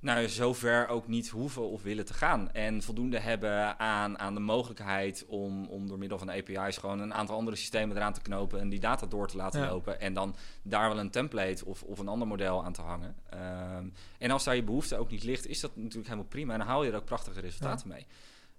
nou, 0.00 0.28
zover 0.28 0.88
ook 0.88 1.08
niet 1.08 1.28
hoeven 1.28 1.68
of 1.70 1.82
willen 1.82 2.04
te 2.04 2.14
gaan. 2.14 2.52
En 2.52 2.82
voldoende 2.82 3.18
hebben 3.18 3.78
aan, 3.78 4.18
aan 4.18 4.34
de 4.34 4.40
mogelijkheid 4.40 5.24
om, 5.28 5.64
om 5.66 5.88
door 5.88 5.98
middel 5.98 6.18
van 6.18 6.26
de 6.26 6.32
API's 6.32 6.76
gewoon 6.76 7.00
een 7.00 7.14
aantal 7.14 7.36
andere 7.36 7.56
systemen 7.56 7.96
eraan 7.96 8.12
te 8.12 8.20
knopen 8.22 8.60
en 8.60 8.68
die 8.68 8.80
data 8.80 9.06
door 9.06 9.28
te 9.28 9.36
laten 9.36 9.60
Ja. 9.60 9.68
lopen. 9.68 10.00
En 10.00 10.14
dan 10.14 10.36
daar 10.62 10.88
wel 10.88 10.98
een 10.98 11.10
template 11.10 11.64
of, 11.64 11.82
of 11.82 11.98
een 11.98 12.08
ander 12.08 12.28
model 12.28 12.64
aan 12.64 12.72
te 12.72 12.82
hangen. 12.82 13.16
Ehm, 13.30 13.86
en 14.18 14.30
als 14.30 14.44
daar 14.44 14.56
je 14.56 14.62
behoefte 14.62 14.96
ook 14.96 15.10
niet 15.10 15.22
ligt, 15.24 15.46
is 15.46 15.60
dat 15.60 15.76
natuurlijk 15.76 16.04
helemaal 16.06 16.28
prima. 16.28 16.52
En 16.52 16.58
dan 16.58 16.68
haal 16.68 16.84
je 16.84 16.90
er 16.90 16.96
ook 16.96 17.04
prachtige 17.04 17.40
resultaten 17.40 17.88
mee. 17.88 18.06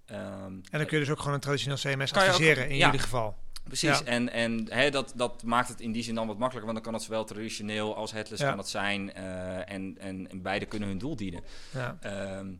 Ehm, 0.06 0.22
En 0.44 0.62
dan 0.70 0.86
kun 0.86 0.98
je 0.98 1.04
dus 1.04 1.10
ook 1.12 1.18
gewoon 1.18 1.34
een 1.34 1.40
traditioneel 1.40 1.76
CMS 1.78 2.14
ook- 2.14 2.18
adviseren 2.22 2.68
in 2.68 2.76
ja. 2.76 2.84
jullie 2.84 3.00
geval. 3.00 3.36
Precies, 3.64 3.98
Ja. 3.98 4.04
en, 4.04 4.28
en 4.32 4.66
hè, 4.72 4.90
dat, 4.90 5.12
dat 5.16 5.42
maakt 5.42 5.68
het 5.68 5.80
in 5.80 5.92
die 5.92 6.02
zin 6.02 6.14
dan 6.14 6.26
wat 6.26 6.38
makkelijker, 6.38 6.72
want 6.72 6.84
dan 6.84 6.92
kan 6.92 6.94
het 6.94 7.02
zowel 7.10 7.24
traditioneel 7.24 7.96
als 7.96 8.12
headless 8.12 8.42
Ja. 8.42 8.48
kan 8.48 8.58
het 8.58 8.68
zijn 8.68 9.12
eh, 9.12 9.70
en, 9.72 9.96
en, 9.98 10.30
en 10.30 10.42
beide 10.42 10.66
kunnen 10.66 10.88
hun 10.88 10.98
doel 10.98 11.16
dienen. 11.16 11.42
Ja. 11.72 11.96
Ehm, 12.00 12.52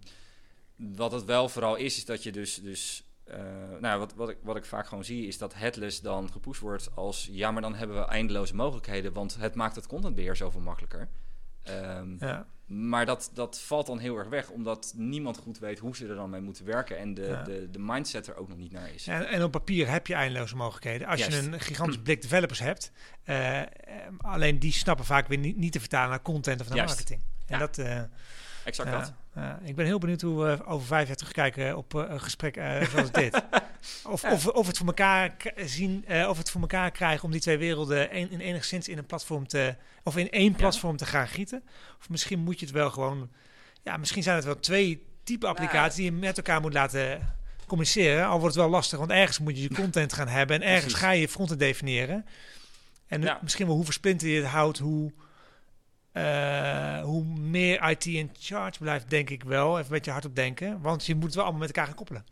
wat 0.77 1.13
het 1.13 1.25
wel 1.25 1.49
vooral 1.49 1.77
is, 1.77 1.97
is 1.97 2.05
dat 2.05 2.23
je 2.23 2.33
dus, 2.33 2.55
dus 2.55 3.05
eh, 3.25 3.39
nou, 3.81 3.99
wat, 3.99 4.15
wat, 4.15 4.29
ik, 4.29 4.39
wat 4.43 4.57
ik 4.57 4.65
vaak 4.65 4.87
gewoon 4.87 5.05
zie, 5.05 5.27
is 5.27 5.39
dat 5.39 5.55
headless 5.55 6.01
dan 6.01 6.33
gepusht 6.33 6.61
wordt 6.61 6.91
als, 6.95 7.29
ja, 7.33 7.51
maar 7.51 7.63
dan 7.63 7.75
hebben 7.75 7.97
we 7.97 8.05
eindeloze 8.05 8.55
mogelijkheden, 8.55 9.13
want 9.13 9.37
het 9.39 9.55
maakt 9.55 9.77
het 9.77 9.87
contentbeheer 9.87 10.37
zoveel 10.37 10.61
makkelijker. 10.61 11.09
Ehm, 11.63 12.17
Ja. 12.19 12.47
Maar 12.73 13.07
dat, 13.07 13.31
dat 13.35 13.61
valt 13.61 13.87
dan 13.87 13.99
heel 13.99 14.17
erg 14.17 14.29
weg, 14.29 14.49
omdat 14.51 14.93
niemand 14.97 15.37
goed 15.39 15.59
weet 15.59 15.79
hoe 15.79 15.97
ze 15.97 16.07
er 16.09 16.15
dan 16.15 16.31
mee 16.31 16.41
moeten 16.41 16.65
werken 16.65 16.99
en 16.99 17.15
de, 17.15 17.23
Ja. 17.23 17.43
de, 17.43 17.71
de 17.71 17.79
mindset 17.79 18.27
er 18.27 18.37
ook 18.37 18.49
nog 18.49 18.59
niet 18.59 18.73
naar 18.73 18.95
is. 18.95 19.07
En, 19.07 19.29
en 19.29 19.43
op 19.43 19.51
papier 19.51 19.89
heb 19.89 20.07
je 20.07 20.15
eindeloze 20.15 20.57
mogelijkheden. 20.57 21.07
Als 21.07 21.21
Juist. 21.21 21.41
je 21.45 21.51
een 21.53 21.61
gigantisch 21.61 21.99
blik 22.03 22.23
developers 22.23 22.59
hebt, 22.59 22.93
eh, 23.25 23.61
eh, 23.61 23.67
alleen 24.19 24.59
die 24.59 24.73
snappen 24.73 25.05
vaak 25.05 25.29
weer 25.29 25.39
niet, 25.39 25.57
niet 25.57 25.73
te 25.73 25.81
vertalen 25.81 26.09
naar 26.11 26.23
content 26.23 26.61
of 26.61 26.69
naar 26.69 26.77
Juist. 26.77 26.95
marketing. 26.95 27.23
En 27.47 27.59
Ja. 27.59 27.59
dat, 27.59 27.79
eh, 27.79 28.01
Exact 28.65 28.91
dat. 28.91 29.13
Ja. 29.35 29.59
ik 29.65 29.77
ben 29.77 29.87
heel 29.87 29.99
benieuwd 29.99 30.21
hoe 30.21 30.45
we 30.45 30.67
over 30.67 30.87
vijf 30.87 31.07
jaar 31.07 31.17
terugkijken 31.17 31.77
op 31.77 31.95
eh, 31.95 32.05
een 32.09 32.21
gesprek 32.21 32.57
eh, 32.57 32.83
zoals 32.91 33.11
dit. 33.13 33.43
Of, 34.05 34.23
Ja. 34.23 34.33
of, 34.33 34.47
of 34.47 34.67
het 34.67 34.77
voor 34.79 34.87
elkaar 34.87 35.37
zien, 35.57 36.05
of 36.29 36.39
het 36.39 36.51
voor 36.51 36.61
elkaar 36.61 36.91
krijgen 36.91 37.25
om 37.25 37.31
die 37.31 37.41
twee 37.41 37.59
werelden 37.59 38.17
een, 38.17 38.31
in 38.31 38.41
enigszins 38.41 38.89
in 38.89 38.99
een 38.99 39.07
platform 39.07 39.47
te, 39.47 39.75
of 40.05 40.17
in 40.17 40.31
één 40.31 40.55
platform 40.55 40.97
te 40.97 41.07
gaan 41.07 41.29
gieten. 41.29 41.63
Of 42.01 42.09
misschien 42.09 42.39
moet 42.39 42.59
je 42.61 42.67
het 42.67 42.75
wel 42.75 42.91
gewoon, 42.91 43.31
ja, 43.83 43.97
misschien 43.97 44.23
zijn 44.23 44.37
het 44.37 44.45
wel 44.45 44.61
twee 44.61 45.07
type 45.25 45.47
applicaties 45.47 45.95
die 45.95 46.05
je 46.05 46.13
met 46.13 46.37
elkaar 46.37 46.61
moet 46.61 46.73
laten 46.73 47.35
communiceren. 47.67 48.27
Al 48.27 48.39
wordt 48.41 48.55
het 48.55 48.65
wel 48.65 48.73
lastig, 48.73 48.99
want 48.99 49.11
ergens 49.11 49.39
moet 49.39 49.57
je 49.57 49.63
je 49.63 49.75
content 49.75 50.13
gaan 50.13 50.29
hebben 50.29 50.57
en 50.57 50.63
ergens 50.63 50.85
Precies. 50.85 51.01
ga 51.01 51.11
je 51.11 51.21
je 51.21 51.29
fronten 51.29 51.59
definiëren. 51.59 52.27
En 53.07 53.23
Ja. 53.23 53.39
misschien 53.43 53.67
wel 53.67 53.75
hoe 53.75 53.85
versplinter 53.85 54.29
je 54.29 54.41
het 54.41 54.51
houdt, 54.51 54.79
hoe, 54.79 55.13
eh, 56.13 57.03
hoe 57.03 57.25
meer 57.25 57.91
IT 57.91 58.07
in 58.07 58.31
charge 58.39 58.79
blijft, 58.79 59.11
denk 59.11 59.31
ik 59.31 59.43
wel. 59.43 59.71
Even 59.71 59.85
een 59.85 59.91
beetje 59.93 60.11
hard 60.11 60.25
op 60.25 60.35
denken, 60.35 60.81
want 60.81 61.07
je 61.07 61.15
moet 61.15 61.25
het 61.25 61.35
wel 61.35 61.43
allemaal 61.43 61.61
met 61.61 61.71
elkaar 61.71 61.87
gaan 61.87 61.97
koppelen. 61.97 62.25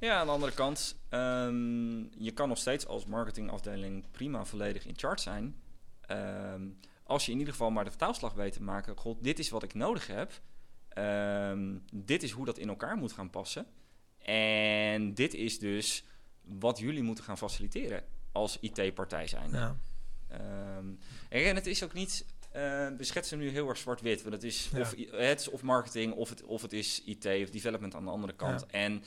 Ja, 0.00 0.18
aan 0.18 0.26
de 0.26 0.32
andere 0.32 0.52
kant, 0.52 0.96
ehm, 1.08 2.22
je 2.24 2.30
kan 2.34 2.48
nog 2.48 2.58
steeds 2.58 2.86
als 2.86 3.06
marketingafdeling 3.06 4.04
prima 4.10 4.44
volledig 4.44 4.86
in 4.86 4.98
charge 4.98 5.22
zijn. 5.22 5.56
Ehm, 6.00 6.62
als 7.02 7.26
je 7.26 7.32
in 7.32 7.38
ieder 7.38 7.52
geval 7.52 7.70
maar 7.70 7.84
de 7.84 7.90
vertaalslag 7.90 8.32
weet 8.32 8.52
te 8.52 8.62
maken. 8.62 8.96
God, 8.96 9.24
dit 9.24 9.38
is 9.38 9.48
wat 9.48 9.62
ik 9.62 9.74
nodig 9.74 10.06
heb. 10.06 10.40
Ehm, 10.88 11.76
dit 11.92 12.22
is 12.22 12.30
hoe 12.30 12.44
dat 12.44 12.58
in 12.58 12.68
elkaar 12.68 12.96
moet 12.96 13.12
gaan 13.12 13.30
passen. 13.30 13.66
En 14.18 15.14
dit 15.14 15.34
is 15.34 15.58
dus 15.58 16.04
wat 16.42 16.78
jullie 16.78 17.02
moeten 17.02 17.24
gaan 17.24 17.38
faciliteren 17.38 18.04
als 18.32 18.58
IT-partij 18.60 19.26
zijn. 19.26 19.50
Ja. 19.50 19.76
En 21.28 21.54
het 21.54 21.66
is 21.66 21.84
ook 21.84 21.92
niet. 21.92 22.26
Eh, 22.52 22.88
we 22.96 23.04
schetsen 23.04 23.38
nu 23.38 23.48
heel 23.48 23.68
erg 23.68 23.78
zwart-wit. 23.78 24.22
Want 24.22 24.34
het 24.34 24.44
is, 24.44 24.70
Ja. 24.72 24.80
of, 24.80 24.94
het 25.10 25.40
is 25.40 25.48
of 25.48 25.62
marketing, 25.62 26.12
of 26.12 26.28
het, 26.28 26.42
of 26.42 26.62
het 26.62 26.72
is 26.72 27.02
IT 27.04 27.26
of 27.26 27.50
development 27.50 27.94
aan 27.94 28.04
de 28.04 28.10
andere 28.10 28.32
kant. 28.32 28.66
En 28.66 29.04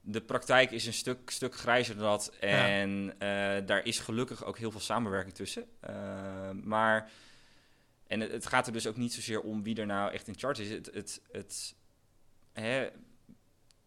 de 0.00 0.20
praktijk 0.20 0.70
is 0.70 0.86
een 0.86 0.92
stuk, 0.92 1.30
stuk 1.30 1.54
grijzer 1.54 1.94
dan 1.94 2.04
dat. 2.04 2.32
En 2.40 3.14
eh, 3.18 3.66
daar 3.66 3.86
is 3.86 3.98
gelukkig 3.98 4.44
ook 4.44 4.58
heel 4.58 4.70
veel 4.70 4.80
samenwerking 4.80 5.34
tussen. 5.34 5.64
Uh, 5.90 6.50
maar, 6.50 7.10
en 8.06 8.20
het, 8.20 8.32
het, 8.32 8.46
gaat 8.46 8.66
er 8.66 8.72
dus 8.72 8.86
ook 8.86 8.96
niet 8.96 9.12
zozeer 9.12 9.40
om 9.40 9.62
wie 9.62 9.76
er 9.76 9.86
nou 9.86 10.12
echt 10.12 10.28
in 10.28 10.38
charge 10.38 10.62
is. 10.62 10.70
Het, 10.70 10.90
het, 10.94 11.20
het, 11.32 11.74
hè, 12.52 12.88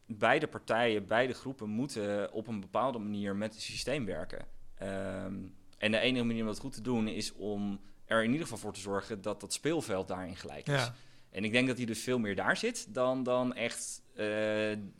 beide 0.05 0.47
partijen, 0.47 1.07
beide 1.07 1.33
groepen 1.33 1.69
moeten 1.69 2.31
op 2.31 2.47
een 2.47 2.59
bepaalde 2.59 2.99
manier 2.99 3.35
met 3.35 3.53
het 3.53 3.61
systeem 3.61 4.05
werken. 4.05 4.45
Um, 4.81 5.55
en 5.77 5.91
de 5.91 5.99
enige 5.99 6.25
manier 6.25 6.41
om 6.41 6.47
dat 6.47 6.59
goed 6.59 6.73
te 6.73 6.81
doen 6.81 7.07
is 7.07 7.33
om 7.33 7.79
er 8.05 8.23
in 8.23 8.31
ieder 8.31 8.43
geval 8.43 8.57
voor 8.57 8.73
te 8.73 8.79
zorgen 8.79 9.21
dat 9.21 9.41
dat 9.41 9.53
speelveld 9.53 10.07
daarin 10.07 10.35
gelijk 10.35 10.67
is. 10.67 10.73
Ja. 10.73 10.93
En 11.31 11.43
ik 11.43 11.51
denk 11.51 11.67
dat 11.67 11.77
hij 11.77 11.85
dus 11.85 12.03
veel 12.03 12.19
meer 12.19 12.35
daar 12.35 12.57
zit 12.57 12.93
dan, 12.93 13.23
dan 13.23 13.55
echt 13.55 14.01
uh, 14.11 14.25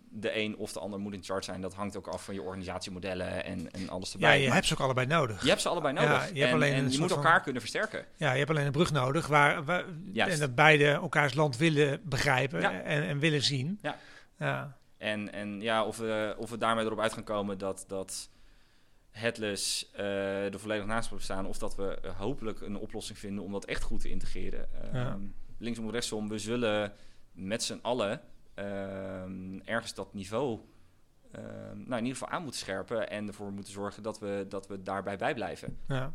de 0.10 0.38
een 0.38 0.58
of 0.58 0.74
de 0.74 0.80
ander 0.80 1.00
moet 1.00 1.14
in 1.14 1.24
charge 1.24 1.44
zijn. 1.44 1.62
Dat 1.62 1.74
hangt 1.74 1.98
ook 1.98 2.08
af 2.08 2.24
van 2.24 2.34
je 2.34 2.42
organisatiemodellen 2.42 3.44
en, 3.44 3.72
en 3.72 3.90
alles 3.90 4.14
erbij. 4.14 4.40
Ja, 4.40 4.46
je 4.46 4.52
hebt 4.52 4.66
ze 4.66 4.74
ook 4.74 4.80
allebei 4.80 5.08
nodig. 5.08 5.42
Je 5.42 5.50
hebt 5.50 5.62
ze 5.62 5.70
allebei 5.70 5.94
nodig. 5.94 6.10
Ja, 6.10 6.34
je 6.34 6.40
hebt 6.40 6.50
en, 6.50 6.54
alleen 6.54 6.74
en 6.74 6.92
je 6.92 7.00
moet 7.00 7.12
elkaar 7.12 7.42
kunnen 7.42 7.62
versterken. 7.62 8.06
Ja, 8.16 8.32
je 8.32 8.38
hebt 8.38 8.50
alleen 8.50 8.66
een 8.66 8.72
brug 8.72 8.92
nodig 8.92 9.28
waar, 9.28 9.64
waar 9.64 9.86
en 10.14 10.40
dat 10.40 10.56
beide 10.56 10.88
elkaars 10.88 11.34
land 11.34 11.58
willen 11.58 12.02
begrijpen 12.04 12.84
en, 12.84 13.08
en 13.08 13.20
willen 13.20 13.42
zien. 13.44 13.80
Ja. 13.82 13.98
ja. 14.38 14.78
En, 14.98 15.34
en 15.34 15.62
ja, 15.62 15.84
of 15.84 15.98
we, 15.98 16.36
of 16.38 16.50
we 16.50 16.58
daarmee 16.58 16.86
erop 16.86 17.00
uit 17.00 17.14
gaan 17.14 17.24
komen 17.24 17.58
dat, 17.58 17.86
dat 17.88 18.30
headless 19.16 19.92
uh, 19.98 20.54
er 20.54 20.60
volledig 20.60 20.86
naast 20.86 21.12
staan. 21.18 21.46
Of 21.46 21.58
dat 21.58 21.76
we 21.76 22.00
hopelijk 22.18 22.62
een 22.62 22.78
oplossing 22.78 23.18
vinden 23.18 23.44
om 23.44 23.52
dat 23.52 23.66
echt 23.66 23.84
goed 23.84 24.02
te 24.02 24.10
integreren. 24.10 24.68
Ja. 24.94 25.14
Um, 25.14 25.36
linksom 25.58 25.86
of 25.86 25.92
rechtsom, 25.92 26.30
we 26.30 26.40
zullen 26.40 26.94
met 27.32 27.64
z'n 27.64 27.80
allen 27.82 28.22
um, 28.56 29.62
ergens 29.66 29.94
dat 29.94 30.14
niveau 30.14 30.60
um, 31.36 31.42
nou, 31.62 31.98
in 31.98 32.06
ieder 32.06 32.18
geval 32.18 32.30
aan 32.30 32.42
moeten 32.42 32.60
scherpen 32.60 33.10
en 33.10 33.28
ervoor 33.28 33.52
moeten 33.52 33.74
zorgen 33.74 34.04
dat 34.04 34.20
we, 34.20 34.46
dat 34.50 34.68
we 34.68 34.84
daarbij 34.84 35.18
bij 35.18 35.34
blijven. 35.34 35.78
Ja. 35.88 36.14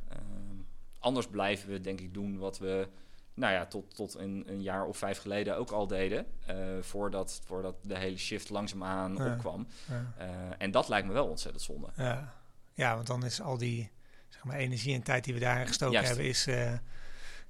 Anders 0.98 1.26
blijven 1.26 1.70
we 1.70 1.80
denk 1.80 2.00
ik 2.00 2.14
doen 2.14 2.38
wat 2.38 2.58
we 2.58 2.88
nou 3.34 3.52
ja, 3.52 3.66
tot, 3.66 3.94
tot 3.96 4.14
een, 4.14 4.44
een 4.46 4.62
jaar 4.62 4.86
of 4.86 4.96
vijf 4.96 5.18
geleden 5.18 5.56
ook 5.56 5.70
al 5.70 5.86
deden. 5.86 6.26
Uh, 6.50 6.56
voordat, 6.80 7.40
voordat 7.44 7.76
de 7.82 7.98
hele 7.98 8.16
shift 8.16 8.50
langzaamaan 8.50 9.14
ja. 9.16 9.32
opkwam. 9.32 9.66
Ja. 9.88 10.12
Uh, 10.18 10.26
en 10.58 10.70
dat 10.70 10.88
lijkt 10.88 11.06
me 11.06 11.12
wel 11.12 11.26
ontzettend 11.26 11.64
zonde. 11.64 11.88
Ja. 11.96 12.34
Ja, 12.80 12.94
want 12.94 13.06
dan 13.06 13.24
is 13.24 13.40
al 13.40 13.58
die 13.58 13.90
zeg 14.28 14.44
maar, 14.44 14.56
energie 14.56 14.94
en 14.94 15.02
tijd 15.02 15.24
die 15.24 15.34
we 15.34 15.40
daarin 15.40 15.66
gestoken 15.66 15.94
Juist. 15.94 16.08
hebben, 16.08 16.26
is, 16.26 16.46
uh, 16.46 16.54
hebben 16.54 16.80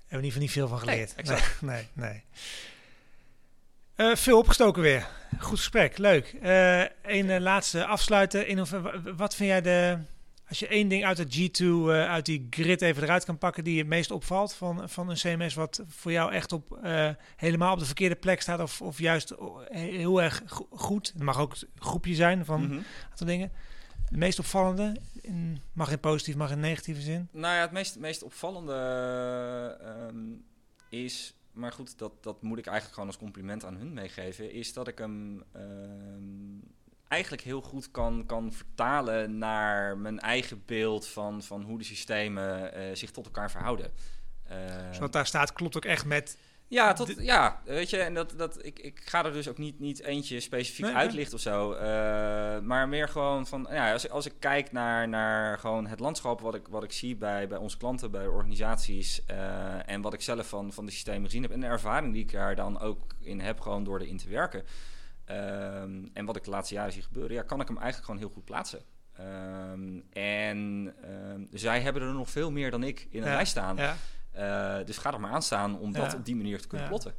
we 0.08 0.16
in 0.16 0.24
ieder 0.24 0.26
geval 0.26 0.42
niet 0.42 0.50
veel 0.50 0.68
van 0.68 0.78
geleerd. 0.78 1.16
Nee, 1.16 1.16
exact. 1.16 1.62
nee, 1.72 1.88
nee. 1.92 2.22
Uh, 3.96 4.16
veel 4.16 4.38
opgestoken 4.38 4.82
weer. 4.82 5.08
Goed 5.38 5.58
gesprek, 5.58 5.98
leuk. 5.98 6.36
Uh, 6.42 6.84
een 7.02 7.40
laatste 7.40 7.86
afsluiten. 7.86 8.46
In 8.46 8.66
wat 9.16 9.34
vind 9.34 9.48
jij 9.48 9.60
de. 9.60 9.98
Als 10.48 10.58
je 10.58 10.68
één 10.68 10.88
ding 10.88 11.04
uit 11.04 11.18
het 11.18 11.38
G2, 11.38 11.66
uit 11.88 12.26
die 12.26 12.46
grid 12.50 12.82
even 12.82 13.02
eruit 13.02 13.24
kan 13.24 13.38
pakken, 13.38 13.64
die 13.64 13.78
het 13.78 13.86
meest 13.86 14.10
opvalt 14.10 14.54
van, 14.54 14.88
van 14.88 15.08
een 15.08 15.16
CMS, 15.16 15.54
wat 15.54 15.82
voor 15.88 16.12
jou 16.12 16.32
echt 16.32 16.52
op, 16.52 16.78
helemaal 17.36 17.72
op 17.72 17.78
de 17.78 17.84
verkeerde 17.84 18.14
plek 18.14 18.40
staat, 18.40 18.60
of, 18.60 18.82
of 18.82 18.98
juist 18.98 19.34
heel 19.68 20.22
erg 20.22 20.42
goed. 20.70 21.06
Het 21.12 21.22
mag 21.22 21.38
ook 21.38 21.56
groepje 21.78 22.14
zijn 22.14 22.44
van 22.44 22.60
mm 22.60 22.68
-hmm. 22.68 22.84
aantal 23.10 23.26
dingen. 23.26 23.52
De 24.10 24.18
meest 24.18 24.38
opvallende, 24.38 24.96
in, 25.20 25.60
mag 25.72 25.90
in 25.90 26.00
positief, 26.00 26.36
mag 26.36 26.50
in 26.50 26.60
negatieve 26.60 27.00
zin? 27.00 27.28
Nou 27.32 27.54
ja, 27.54 27.60
het 27.60 27.70
meest, 27.70 27.98
meest 27.98 28.22
opvallende 28.22 28.74
um, 30.08 30.44
is 30.88 31.34
maar 31.52 31.72
goed, 31.72 31.98
dat, 31.98 32.12
dat 32.22 32.42
moet 32.42 32.58
ik 32.58 32.66
eigenlijk 32.66 32.94
gewoon 32.94 33.08
als 33.08 33.18
compliment 33.18 33.64
aan 33.64 33.76
hun 33.76 33.92
meegeven. 33.92 34.52
Is 34.52 34.72
dat 34.72 34.88
ik 34.88 34.98
hem 34.98 35.44
uh, 35.56 35.62
eigenlijk 37.08 37.42
heel 37.42 37.60
goed 37.60 37.90
kan, 37.90 38.24
kan 38.26 38.52
vertalen 38.52 39.38
naar 39.38 39.98
mijn 39.98 40.18
eigen 40.18 40.62
beeld 40.66 41.06
van, 41.06 41.42
van 41.42 41.62
hoe 41.62 41.78
de 41.78 41.84
systemen 41.84 42.78
uh, 42.78 42.94
zich 42.94 43.10
tot 43.10 43.24
elkaar 43.24 43.50
verhouden. 43.50 43.92
Uh, 44.50 44.88
dus 44.88 44.98
wat 44.98 45.12
daar 45.12 45.26
staat 45.26 45.52
klopt 45.52 45.76
ook 45.76 45.84
echt 45.84 46.04
met 46.04 46.36
ja, 46.70 46.92
tot, 46.92 47.14
ja, 47.18 47.60
weet 47.64 47.90
je, 47.90 47.96
en 47.96 48.14
dat, 48.14 48.34
dat, 48.36 48.64
ik, 48.64 48.78
ik 48.78 49.00
ga 49.04 49.24
er 49.24 49.32
dus 49.32 49.48
ook 49.48 49.58
niet, 49.58 49.80
niet 49.80 50.02
eentje 50.02 50.40
specifiek 50.40 50.84
nee, 50.84 50.94
uitlichten 50.94 51.34
of 51.34 51.40
zo. 51.40 51.72
Uh, 51.72 51.78
maar 52.60 52.88
meer 52.88 53.08
gewoon 53.08 53.46
van, 53.46 53.66
ja, 53.70 53.92
als, 53.92 54.10
als 54.10 54.26
ik 54.26 54.32
kijk 54.38 54.72
naar, 54.72 55.08
naar 55.08 55.58
gewoon 55.58 55.86
het 55.86 56.00
landschap 56.00 56.40
wat 56.40 56.54
ik, 56.54 56.66
wat 56.68 56.82
ik 56.82 56.92
zie 56.92 57.16
bij, 57.16 57.48
bij 57.48 57.58
onze 57.58 57.76
klanten, 57.76 58.10
bij 58.10 58.26
organisaties 58.26 59.22
uh, 59.30 59.88
en 59.88 60.00
wat 60.00 60.12
ik 60.12 60.20
zelf 60.20 60.48
van, 60.48 60.72
van 60.72 60.86
de 60.86 60.92
systemen 60.92 61.24
gezien 61.24 61.42
heb 61.42 61.50
en 61.50 61.60
de 61.60 61.66
ervaring 61.66 62.12
die 62.12 62.22
ik 62.22 62.32
daar 62.32 62.56
dan 62.56 62.80
ook 62.80 63.14
in 63.20 63.40
heb, 63.40 63.60
gewoon 63.60 63.84
door 63.84 64.00
erin 64.00 64.16
te 64.16 64.28
werken. 64.28 64.64
Um, 65.30 66.10
en 66.12 66.24
wat 66.24 66.36
ik 66.36 66.44
de 66.44 66.50
laatste 66.50 66.74
jaren 66.74 66.92
zie 66.92 67.02
gebeuren, 67.02 67.34
ja, 67.34 67.42
kan 67.42 67.60
ik 67.60 67.68
hem 67.68 67.76
eigenlijk 67.76 68.06
gewoon 68.06 68.20
heel 68.20 68.34
goed 68.34 68.44
plaatsen. 68.44 68.80
Um, 69.20 70.04
en 70.12 70.94
um, 71.30 71.48
zij 71.52 71.80
hebben 71.80 72.02
er 72.02 72.12
nog 72.12 72.30
veel 72.30 72.50
meer 72.50 72.70
dan 72.70 72.82
ik 72.82 73.06
in 73.10 73.22
een 73.22 73.28
ja, 73.28 73.34
lijst 73.34 73.50
staan. 73.50 73.76
Ja. 73.76 73.96
Uh, 74.36 74.76
dus 74.84 74.98
ga 74.98 75.12
er 75.12 75.20
maar 75.20 75.30
aan 75.30 75.42
staan 75.42 75.78
om 75.78 75.92
dat 75.92 76.14
op 76.14 76.24
die 76.24 76.36
manier 76.36 76.60
te 76.60 76.66
kunnen 76.66 76.86
ja. 76.86 76.92
plotten. 76.92 77.14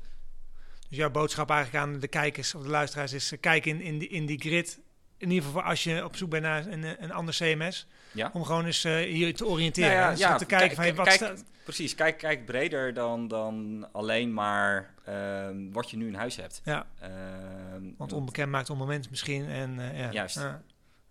Dus 0.89 0.97
jouw 0.97 1.09
boodschap 1.09 1.49
eigenlijk 1.49 1.85
aan 1.85 1.99
de 1.99 2.07
kijkers 2.07 2.55
of 2.55 2.61
de 2.61 2.69
luisteraars 2.69 3.13
is: 3.13 3.31
uh, 3.31 3.39
kijk 3.39 3.65
in, 3.65 3.81
in, 3.81 3.97
die, 3.97 4.07
in 4.07 4.25
die 4.25 4.39
grid. 4.39 4.79
In 5.17 5.29
ieder 5.31 5.45
geval 5.45 5.61
als 5.61 5.83
je 5.83 6.03
op 6.03 6.15
zoek 6.15 6.29
bent 6.29 6.43
naar 6.43 6.67
een, 6.67 7.03
een 7.03 7.11
ander 7.11 7.33
CMS. 7.33 7.87
Ja. 8.11 8.29
Om 8.33 8.43
gewoon 8.43 8.65
eens 8.65 8.85
uh, 8.85 8.95
hier 8.97 9.35
te 9.35 9.45
oriënteren. 9.45 9.97
Nou 9.97 10.17
ja, 10.17 10.29
dus 10.29 10.37
te 10.37 10.45
kijken 10.45 10.75
van 10.75 10.95
wat 10.95 11.05
kijk, 11.07 11.17
staat. 11.17 11.43
Precies, 11.63 11.95
kijk, 11.95 12.17
kijk 12.17 12.45
breder 12.45 12.93
dan, 12.93 13.27
dan 13.27 13.87
alleen 13.91 14.33
maar 14.33 14.93
ehm, 15.05 15.71
wat 15.71 15.89
je 15.89 15.97
nu 15.97 16.07
in 16.07 16.13
huis 16.13 16.35
hebt. 16.35 16.61
Ja. 16.65 16.87
Ehm, 16.99 17.83
Want 17.97 18.13
onbekend 18.13 18.51
maakt 18.51 18.69
onbekend 18.69 19.09
misschien. 19.09 19.49
En, 19.49 19.79
ja. 19.93 20.11
Juist. 20.11 20.39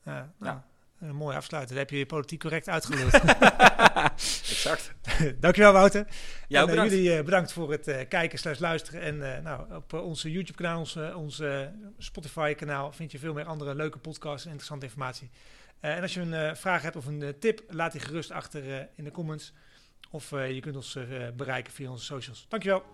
ja. 0.05 0.65
Een 1.01 1.17
mooi 1.17 1.37
afsluiten. 1.37 1.75
Daar 1.75 1.85
heb 1.85 1.93
je 1.93 1.99
je 1.99 2.07
politiek 2.07 2.41
correct 2.41 2.69
uitgeluld. 2.69 3.13
exact. 4.55 4.93
Dankjewel 5.41 5.73
Wouter. 5.73 6.07
Ja, 6.49 6.67
en, 6.67 6.69
uh, 6.69 6.75
jullie 6.75 7.17
uh, 7.17 7.25
bedankt 7.25 7.53
voor 7.53 7.71
het 7.71 7.89
uh, 7.89 7.97
kijken 8.09 8.39
slash 8.39 8.59
luisteren. 8.59 9.01
En 9.01 9.43
nou, 9.43 9.75
op 9.75 9.93
onze 9.93 10.31
YouTube 10.31 10.63
kanaal, 10.63 10.79
onze, 10.79 11.13
onze 11.17 11.73
Spotify 11.99 12.55
kanaal 12.55 12.93
vind 12.93 13.13
je 13.13 13.19
veel 13.19 13.33
meer 13.33 13.45
andere 13.45 13.75
leuke 13.75 13.99
podcasts 13.99 14.45
en 14.45 14.51
interessante 14.51 14.87
informatie. 14.87 15.31
en 15.81 16.03
als 16.03 16.15
je 16.15 16.21
een 16.21 16.57
vraag 16.57 16.83
hebt 16.83 16.97
of 16.97 17.07
een 17.07 17.35
tip, 17.41 17.63
laat 17.69 17.93
die 17.93 18.01
gerust 18.01 18.31
achter 18.31 18.89
in 18.95 19.05
de 19.05 19.11
comments. 19.11 19.53
Of 20.11 20.31
je 20.31 20.61
kunt 20.61 20.77
ons 20.77 20.99
bereiken 21.37 21.73
via 21.73 21.91
onze 21.91 22.05
socials. 22.05 22.47
Dankjewel. 22.49 22.85